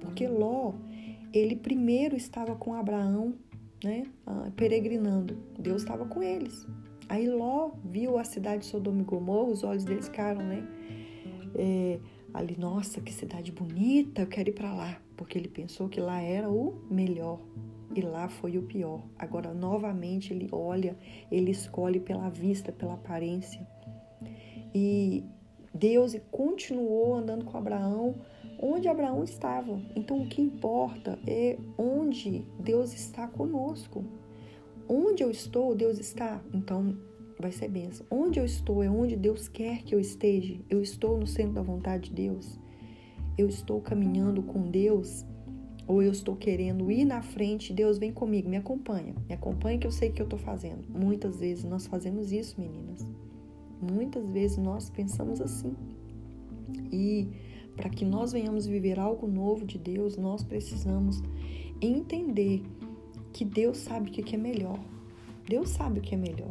Porque 0.00 0.26
Ló, 0.26 0.72
ele 1.30 1.56
primeiro 1.56 2.16
estava 2.16 2.56
com 2.56 2.72
Abraão, 2.72 3.34
né, 3.86 4.06
ah, 4.26 4.50
peregrinando. 4.56 5.36
Deus 5.58 5.82
estava 5.82 6.04
com 6.06 6.22
eles. 6.22 6.66
Aí 7.08 7.28
Ló 7.28 7.70
viu 7.84 8.18
a 8.18 8.24
cidade 8.24 8.62
de 8.62 8.66
Sodoma 8.66 9.00
e 9.00 9.04
Gomorra, 9.04 9.50
os 9.52 9.62
olhos 9.62 9.84
deles 9.84 10.06
ficaram, 10.06 10.42
né? 10.42 10.66
É, 11.54 12.00
ali, 12.34 12.56
nossa, 12.58 13.00
que 13.00 13.12
cidade 13.12 13.52
bonita, 13.52 14.22
eu 14.22 14.26
quero 14.26 14.50
ir 14.50 14.52
para 14.52 14.74
lá 14.74 15.00
porque 15.16 15.38
ele 15.38 15.48
pensou 15.48 15.88
que 15.88 16.00
lá 16.00 16.20
era 16.20 16.48
o 16.50 16.74
melhor 16.90 17.40
e 17.94 18.02
lá 18.02 18.28
foi 18.28 18.58
o 18.58 18.62
pior. 18.62 19.02
Agora, 19.18 19.54
novamente, 19.54 20.32
ele 20.32 20.48
olha, 20.52 20.96
ele 21.30 21.50
escolhe 21.50 21.98
pela 21.98 22.28
vista, 22.28 22.70
pela 22.70 22.94
aparência. 22.94 23.66
E 24.74 25.24
Deus 25.72 26.14
continuou 26.30 27.14
andando 27.14 27.44
com 27.46 27.56
Abraão 27.56 28.16
onde 28.60 28.88
Abraão 28.88 29.22
estava. 29.24 29.80
Então, 29.94 30.22
o 30.22 30.28
que 30.28 30.40
importa 30.40 31.18
é 31.26 31.58
onde 31.76 32.44
Deus 32.58 32.92
está 32.94 33.26
conosco. 33.26 34.04
Onde 34.88 35.22
eu 35.22 35.30
estou, 35.30 35.74
Deus 35.74 35.98
está. 35.98 36.40
Então, 36.52 36.96
vai 37.38 37.52
ser 37.52 37.68
benção. 37.68 38.06
Onde 38.10 38.38
eu 38.38 38.44
estou 38.44 38.82
é 38.82 38.90
onde 38.90 39.16
Deus 39.16 39.48
quer 39.48 39.82
que 39.82 39.94
eu 39.94 40.00
esteja. 40.00 40.56
Eu 40.70 40.80
estou 40.80 41.18
no 41.18 41.26
centro 41.26 41.54
da 41.54 41.62
vontade 41.62 42.10
de 42.10 42.14
Deus 42.14 42.58
eu 43.38 43.48
estou 43.48 43.80
caminhando 43.80 44.42
com 44.42 44.70
Deus 44.70 45.24
ou 45.86 46.02
eu 46.02 46.10
estou 46.10 46.34
querendo 46.34 46.90
ir 46.90 47.04
na 47.04 47.22
frente, 47.22 47.72
Deus 47.72 47.98
vem 47.98 48.12
comigo, 48.12 48.48
me 48.48 48.56
acompanha, 48.56 49.14
me 49.28 49.34
acompanha 49.34 49.78
que 49.78 49.86
eu 49.86 49.92
sei 49.92 50.08
o 50.08 50.12
que 50.12 50.20
eu 50.20 50.24
estou 50.24 50.38
fazendo. 50.38 50.84
Muitas 50.88 51.38
vezes 51.38 51.64
nós 51.64 51.86
fazemos 51.86 52.32
isso, 52.32 52.60
meninas. 52.60 53.06
Muitas 53.80 54.28
vezes 54.30 54.56
nós 54.56 54.90
pensamos 54.90 55.40
assim. 55.40 55.76
E 56.90 57.28
para 57.76 57.90
que 57.90 58.04
nós 58.04 58.32
venhamos 58.32 58.66
viver 58.66 58.98
algo 58.98 59.26
novo 59.26 59.64
de 59.64 59.78
Deus, 59.78 60.16
nós 60.16 60.42
precisamos 60.42 61.22
entender 61.80 62.62
que 63.32 63.44
Deus 63.44 63.76
sabe 63.78 64.08
o 64.08 64.12
que 64.12 64.34
é 64.34 64.38
melhor. 64.38 64.80
Deus 65.48 65.68
sabe 65.68 66.00
o 66.00 66.02
que 66.02 66.14
é 66.14 66.18
melhor. 66.18 66.50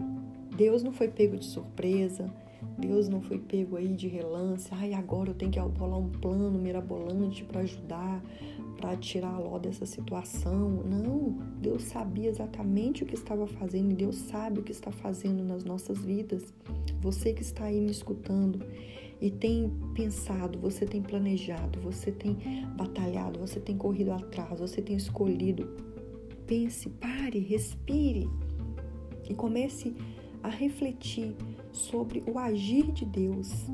Deus 0.56 0.84
não 0.84 0.92
foi 0.92 1.08
pego 1.08 1.36
de 1.36 1.46
surpresa. 1.46 2.32
Deus 2.78 3.08
não 3.08 3.22
foi 3.22 3.38
pego 3.38 3.76
aí 3.78 3.94
de 3.94 4.08
relance. 4.08 4.70
Ai, 4.72 4.94
agora 4.94 5.30
eu 5.32 5.36
tenho 5.36 5.52
que 5.52 5.60
bolar 5.60 6.00
um 6.00 6.10
plano 6.10 6.58
mirabolante 6.58 7.44
para 7.44 7.62
ajudar, 7.62 8.22
para 8.78 8.96
tirar 8.98 9.34
a 9.34 9.40
Ló 9.40 9.58
dessa 9.58 9.86
situação. 9.86 10.84
Não, 10.84 11.38
Deus 11.60 11.84
sabia 11.84 12.30
exatamente 12.30 13.04
o 13.04 13.06
que 13.06 13.16
estava 13.16 13.48
fazendo 13.48 13.92
e 13.92 13.96
Deus 13.96 14.16
sabe 14.16 14.60
o 14.60 14.64
que 14.64 14.72
está 14.72 14.92
fazendo 14.92 15.44
nas 15.44 15.64
nossas 15.64 16.00
vidas. 16.00 16.54
Você 17.02 17.34
que 17.34 17.42
está 17.42 17.66
aí 17.66 17.80
me 17.80 17.92
escutando 17.92 18.60
e 19.22 19.32
tem 19.32 19.72
pensado, 19.94 20.60
você 20.60 20.86
tem 20.86 21.02
planejado, 21.02 21.80
você 21.80 22.12
tem 22.12 22.38
batalhado, 22.76 23.40
você 23.40 23.60
tem 23.60 23.78
corrido 23.78 24.12
atrás, 24.12 24.60
você 24.60 24.82
tem 24.82 24.96
escolhido. 24.96 25.70
Pense, 26.46 26.90
pare, 26.90 27.40
respire 27.40 28.30
e 29.30 29.34
comece 29.34 29.96
a 30.44 30.50
refletir 30.50 31.36
sobre 31.72 32.24
o 32.28 32.38
agir 32.38 32.92
de 32.92 33.06
Deus. 33.06 33.66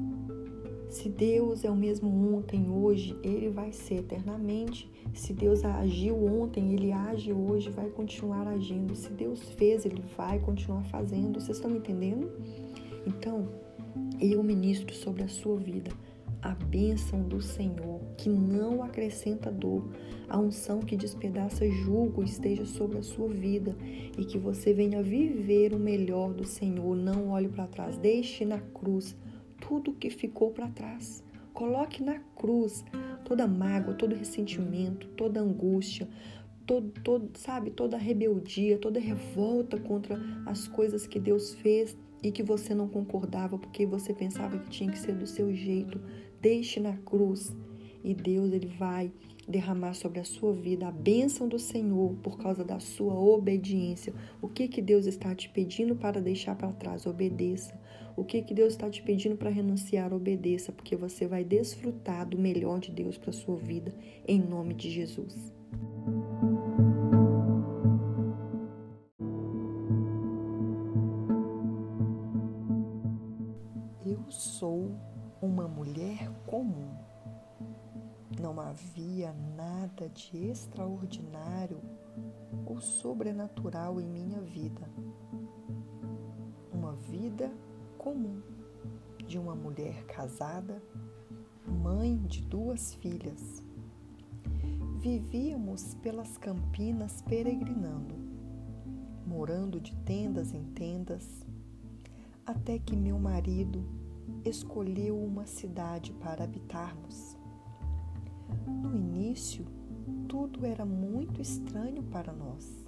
Se 0.90 1.08
Deus 1.08 1.64
é 1.64 1.72
o 1.72 1.76
mesmo 1.76 2.36
ontem, 2.36 2.70
hoje, 2.70 3.18
ele 3.24 3.50
vai 3.50 3.72
ser 3.72 4.00
eternamente. 4.00 4.90
Se 5.14 5.34
Deus 5.34 5.64
agiu 5.64 6.22
ontem, 6.26 6.74
ele 6.74 6.92
age 6.92 7.32
hoje, 7.32 7.70
vai 7.70 7.90
continuar 7.90 8.48
agindo. 8.48 8.94
Se 8.96 9.10
Deus 9.10 9.42
fez, 9.52 9.86
ele 9.86 10.04
vai 10.18 10.40
continuar 10.40 10.84
fazendo. 10.84 11.40
Vocês 11.40 11.58
estão 11.58 11.76
entendendo? 11.76 12.30
Então, 13.08 13.48
eu 14.22 14.42
ministro 14.44 14.94
sobre 14.96 15.24
a 15.24 15.28
sua 15.28 15.58
vida 15.58 15.92
a 16.42 16.56
bênção 16.56 17.22
do 17.22 17.40
Senhor, 17.40 18.02
que 18.18 18.28
não 18.28 18.82
acrescenta 18.82 19.52
dor, 19.52 19.88
a 20.28 20.40
unção 20.40 20.80
que 20.80 20.98
despedaça 20.98 21.70
julgo 21.70 22.24
esteja 22.24 22.66
sobre 22.66 22.98
a 22.98 23.04
sua 23.04 23.28
vida 23.28 23.76
e 24.18 24.26
que 24.26 24.40
você 24.40 24.74
venha 24.74 25.04
viver 25.04 25.74
o 25.74 25.80
melhor 25.80 26.34
do 26.34 26.46
Senhor. 26.46 26.96
Não 26.96 27.30
olhe 27.30 27.48
para 27.48 27.68
trás, 27.68 27.98
deixe 27.98 28.44
na 28.44 28.60
cruz 28.60 29.16
tudo 29.60 29.94
que 29.94 30.10
ficou 30.10 30.50
para 30.50 30.68
trás. 30.70 31.24
Coloque 31.54 32.02
na 32.02 32.18
cruz 32.36 32.84
toda 33.24 33.46
mágoa, 33.46 33.94
todo 33.94 34.16
ressentimento, 34.16 35.08
toda 35.10 35.42
angústia, 35.42 36.08
todo, 36.66 36.92
todo, 37.04 37.30
sabe, 37.38 37.72
toda 37.72 37.98
rebeldia, 37.98 38.78
toda 38.78 39.00
revolta 39.00 39.78
contra 39.80 40.20
as 40.46 40.68
coisas 40.68 41.08
que 41.08 41.20
Deus 41.20 41.54
fez 41.56 41.98
e 42.24 42.32
que 42.32 42.44
você 42.44 42.74
não 42.74 42.88
concordava 42.88 43.58
porque 43.58 43.86
você 43.86 44.14
pensava 44.14 44.58
que 44.60 44.70
tinha 44.70 44.92
que 44.92 45.00
ser 45.00 45.16
do 45.16 45.28
seu 45.28 45.54
jeito. 45.54 46.00
Deixe 46.40 46.80
na 46.80 46.96
cruz 46.98 47.56
e 48.04 48.14
Deus 48.14 48.52
ele 48.52 48.68
vai 48.68 49.12
derramar 49.48 49.94
sobre 49.94 50.20
a 50.20 50.24
sua 50.24 50.54
vida 50.54 50.88
a 50.88 50.92
bênção 50.92 51.48
do 51.48 51.60
Senhor 51.60 52.16
por 52.22 52.38
causa 52.38 52.64
da 52.64 52.80
sua 52.80 53.14
obediência. 53.14 54.14
O 54.42 54.48
que 54.48 54.68
que 54.68 54.82
Deus 54.82 55.06
está 55.06 55.34
te 55.36 55.50
pedindo 55.50 55.96
para 55.96 56.22
deixar 56.22 56.56
para 56.56 56.72
trás? 56.72 57.06
Obedeça. 57.06 57.80
O 58.16 58.24
que 58.24 58.42
que 58.42 58.54
Deus 58.54 58.74
está 58.74 58.90
te 58.90 59.02
pedindo 59.02 59.36
para 59.36 59.50
renunciar? 59.50 60.14
Obedeça, 60.14 60.72
porque 60.72 60.96
você 60.96 61.28
vai 61.28 61.44
desfrutar 61.44 62.28
do 62.28 62.38
melhor 62.38 62.80
de 62.80 62.92
Deus 62.92 63.18
para 63.18 63.32
sua 63.32 63.58
vida 63.58 63.94
em 64.28 64.40
nome 64.40 64.74
de 64.74 64.90
Jesus. 64.90 65.52
Havia 78.72 79.34
nada 79.56 80.10
de 80.10 80.48
extraordinário 80.48 81.80
ou 82.66 82.82
sobrenatural 82.82 84.02
em 84.02 84.08
minha 84.08 84.42
vida. 84.42 84.90
Uma 86.74 86.94
vida 86.94 87.52
comum 87.98 88.42
de 89.28 89.38
uma 89.38 89.54
mulher 89.54 90.06
casada, 90.06 90.82
mãe 91.68 92.18
de 92.18 92.42
duas 92.42 92.96
filhas. 92.96 93.64
Vivíamos 94.98 95.94
pelas 95.96 96.38
campinas 96.38 97.22
peregrinando, 97.22 98.16
morando 99.28 99.80
de 99.80 99.96
tendas 99.98 100.52
em 100.54 100.64
tendas, 100.74 101.46
até 102.46 102.80
que 102.80 102.96
meu 102.96 103.20
marido 103.20 104.01
escolheu 104.46 105.18
uma 105.18 105.46
cidade 105.46 106.12
para 106.14 106.44
habitarmos. 106.44 107.38
No 108.68 108.96
início, 108.96 109.66
tudo 110.28 110.66
era 110.66 110.86
muito 110.86 111.42
estranho 111.42 112.04
para 112.04 112.34
nós. 112.34 112.86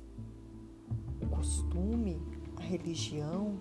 O 1.22 1.28
costume, 1.28 2.22
a 2.58 2.62
religião, 2.62 3.60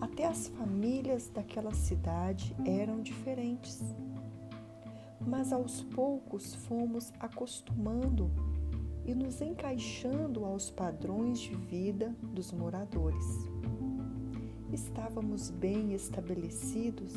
até 0.00 0.26
as 0.26 0.48
famílias 0.48 1.28
daquela 1.28 1.74
cidade 1.74 2.56
eram 2.64 3.02
diferentes. 3.02 3.82
Mas 5.20 5.52
aos 5.52 5.82
poucos 5.82 6.54
fomos 6.54 7.12
acostumando 7.20 8.30
e 9.04 9.14
nos 9.14 9.40
encaixando 9.40 10.44
aos 10.44 10.70
padrões 10.70 11.40
de 11.40 11.54
vida 11.54 12.14
dos 12.22 12.52
moradores. 12.52 13.49
Estávamos 14.72 15.50
bem 15.50 15.92
estabelecidos, 15.94 17.14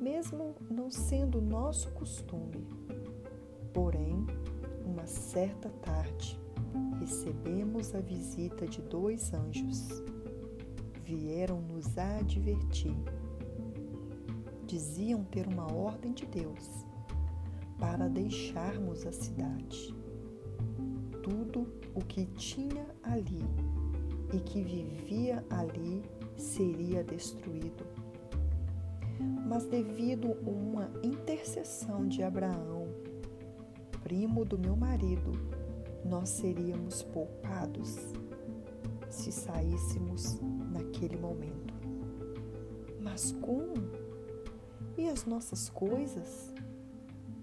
mesmo 0.00 0.54
não 0.70 0.90
sendo 0.90 1.40
nosso 1.40 1.90
costume 1.92 2.66
Porém, 3.72 4.26
uma 4.84 5.06
certa 5.06 5.68
tarde, 5.68 6.38
recebemos 6.98 7.94
a 7.94 8.00
visita 8.00 8.66
de 8.66 8.82
dois 8.82 9.32
anjos. 9.32 10.02
Vieram 11.04 11.60
nos 11.60 11.96
advertir. 11.96 12.96
Diziam 14.66 15.24
ter 15.24 15.46
uma 15.46 15.72
ordem 15.72 16.12
de 16.12 16.26
Deus 16.26 16.84
para 17.78 18.08
deixarmos 18.08 19.06
a 19.06 19.12
cidade. 19.12 19.94
Tudo 21.22 21.66
o 21.94 22.00
que 22.04 22.26
tinha 22.26 22.86
ali 23.02 23.42
e 24.32 24.40
que 24.40 24.62
vivia 24.62 25.44
ali 25.50 26.02
seria 26.36 27.02
destruído. 27.02 27.84
Mas 29.46 29.66
devido 29.66 30.32
a 30.46 30.50
uma 30.50 30.90
intercessão 31.02 32.06
de 32.06 32.22
Abraão 32.22 32.88
primo 34.02 34.44
do 34.44 34.58
meu 34.58 34.76
marido, 34.76 35.32
nós 36.04 36.30
seríamos 36.30 37.02
poupados 37.02 37.96
se 39.08 39.30
saíssemos 39.30 40.38
naquele 40.72 41.16
momento. 41.16 41.74
Mas 43.00 43.32
como? 43.40 43.74
E 44.96 45.08
as 45.08 45.24
nossas 45.24 45.68
coisas? 45.68 46.54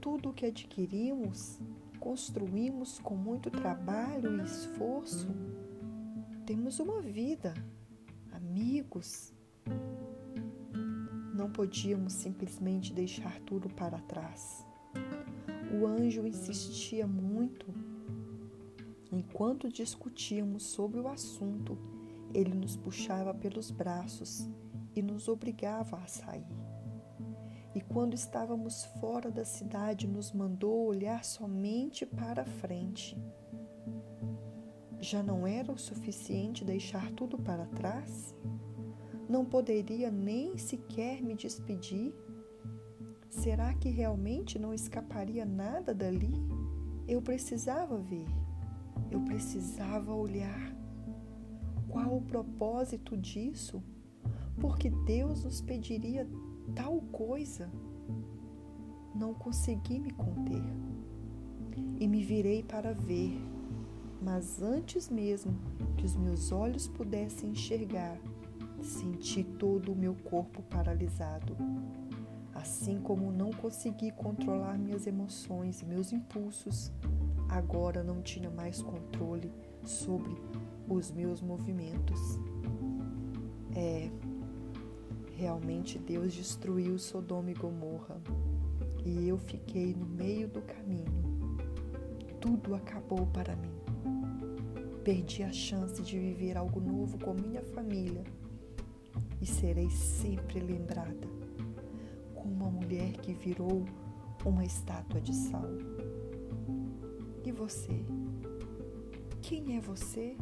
Tudo 0.01 0.29
o 0.29 0.33
que 0.33 0.45
adquirimos, 0.45 1.59
construímos 1.99 2.99
com 2.99 3.15
muito 3.15 3.49
trabalho 3.49 4.39
e 4.39 4.43
esforço. 4.43 5.27
Temos 6.47 6.79
uma 6.79 7.01
vida, 7.01 7.53
amigos. 8.31 9.33
Não 11.35 11.51
podíamos 11.51 12.13
simplesmente 12.13 12.93
deixar 12.93 13.37
tudo 13.41 13.67
para 13.67 13.99
trás. 13.99 14.65
O 15.77 15.85
anjo 15.85 16.25
insistia 16.25 17.05
muito. 17.05 17.65
Enquanto 19.11 19.67
discutíamos 19.67 20.63
sobre 20.63 21.01
o 21.01 21.09
assunto, 21.09 21.77
ele 22.33 22.53
nos 22.53 22.77
puxava 22.77 23.33
pelos 23.33 23.69
braços 23.69 24.49
e 24.95 25.01
nos 25.01 25.27
obrigava 25.27 25.97
a 25.97 26.07
sair. 26.07 26.47
E 27.75 27.81
quando 27.81 28.13
estávamos 28.13 28.85
fora 29.01 29.29
da 29.29 29.43
cidade, 29.43 30.07
nos 30.07 30.31
mandou 30.31 30.85
olhar 30.85 31.25
somente 31.25 32.05
para 32.05 32.45
frente. 32.45 33.17
Já 34.99 35.21
não 35.21 35.45
era 35.45 35.71
o 35.71 35.77
suficiente 35.77 36.65
deixar 36.65 37.11
tudo 37.11 37.37
para 37.37 37.65
trás? 37.67 38.35
Não 39.29 39.45
poderia 39.45 40.09
nem 40.09 40.57
sequer 40.57 41.21
me 41.21 41.35
despedir? 41.35 42.13
Será 43.29 43.73
que 43.73 43.89
realmente 43.89 44.57
não 44.57 44.73
escaparia 44.73 45.45
nada 45.45 45.93
dali? 45.93 46.33
Eu 47.07 47.21
precisava 47.21 47.97
ver, 47.97 48.27
eu 49.11 49.21
precisava 49.21 50.13
olhar. 50.13 50.75
Qual 51.87 52.17
o 52.17 52.21
propósito 52.21 53.15
disso? 53.15 53.83
Porque 54.59 54.89
Deus 54.89 55.43
nos 55.43 55.61
pediria 55.61 56.27
tal 56.75 56.99
coisa. 57.11 57.71
Não 59.13 59.33
consegui 59.33 59.99
me 59.99 60.11
conter 60.11 60.63
e 61.99 62.07
me 62.07 62.23
virei 62.23 62.63
para 62.63 62.93
ver, 62.93 63.39
mas 64.21 64.61
antes 64.61 65.09
mesmo 65.09 65.53
que 65.97 66.05
os 66.05 66.15
meus 66.15 66.51
olhos 66.51 66.87
pudessem 66.87 67.51
enxergar, 67.51 68.17
senti 68.81 69.43
todo 69.43 69.91
o 69.91 69.95
meu 69.95 70.15
corpo 70.15 70.61
paralisado. 70.63 71.55
Assim 72.53 72.99
como 72.99 73.31
não 73.31 73.51
consegui 73.51 74.11
controlar 74.11 74.77
minhas 74.77 75.05
emoções 75.05 75.81
e 75.81 75.85
meus 75.85 76.11
impulsos, 76.11 76.91
agora 77.49 78.03
não 78.03 78.21
tinha 78.21 78.49
mais 78.49 78.81
controle 78.81 79.51
sobre 79.83 80.35
os 80.89 81.11
meus 81.11 81.41
movimentos. 81.41 82.19
É, 83.75 84.09
realmente 85.35 85.99
Deus 85.99 86.33
destruiu 86.33 86.97
Sodoma 86.97 87.51
e 87.51 87.53
Gomorra 87.53 88.19
e 89.05 89.27
eu 89.27 89.37
fiquei 89.37 89.93
no 89.93 90.05
meio 90.05 90.47
do 90.47 90.61
caminho. 90.61 91.05
Tudo 92.41 92.75
acabou 92.75 93.25
para 93.27 93.55
mim. 93.55 93.86
Perdi 95.07 95.41
a 95.41 95.53
chance 95.53 96.01
de 96.01 96.19
viver 96.19 96.57
algo 96.57 96.81
novo 96.81 97.17
com 97.17 97.33
minha 97.33 97.61
família 97.61 98.25
e 99.41 99.45
serei 99.45 99.89
sempre 99.89 100.59
lembrada 100.59 101.25
como 102.35 102.53
uma 102.53 102.69
mulher 102.69 103.13
que 103.13 103.33
virou 103.33 103.85
uma 104.43 104.65
estátua 104.65 105.21
de 105.21 105.33
sal. 105.33 105.63
E 107.45 107.53
você? 107.53 108.03
Quem 109.41 109.77
é 109.77 109.79
você? 109.79 110.35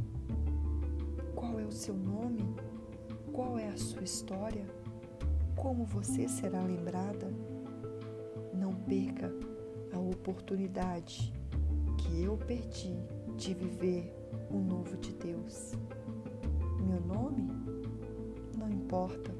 Qual 1.36 1.60
é 1.60 1.63
o 1.63 1.71
seu 1.71 1.93
nome? 1.93 2.56
Qual 3.32 3.60
é 3.60 3.67
a 3.67 3.78
sua 3.78 4.01
história? 4.01 4.65
Como 5.56 5.86
você 5.86 6.28
será 6.28 6.63
lembrada? 6.63 7.32
Não 8.51 8.73
perca 8.73 9.32
a 9.93 9.99
oportunidade 9.99 11.32
que 11.99 12.23
eu 12.23 12.36
perdi 12.36 12.95
de 13.38 13.54
viver 13.54 14.14
o 14.49 14.58
novo 14.58 14.97
de 14.97 15.13
Deus. 15.13 15.73
Meu 16.79 17.01
nome? 17.01 17.47
Não 18.58 18.69
importa. 18.69 19.31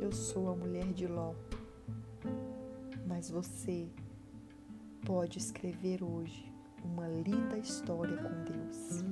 Eu 0.00 0.12
sou 0.12 0.50
a 0.50 0.56
mulher 0.56 0.92
de 0.92 1.06
Ló. 1.06 1.34
Mas 3.06 3.30
você 3.30 3.88
pode 5.04 5.38
escrever 5.38 6.02
hoje 6.02 6.52
uma 6.84 7.08
linda 7.08 7.58
história 7.58 8.16
com 8.16 8.44
Deus. 8.44 9.04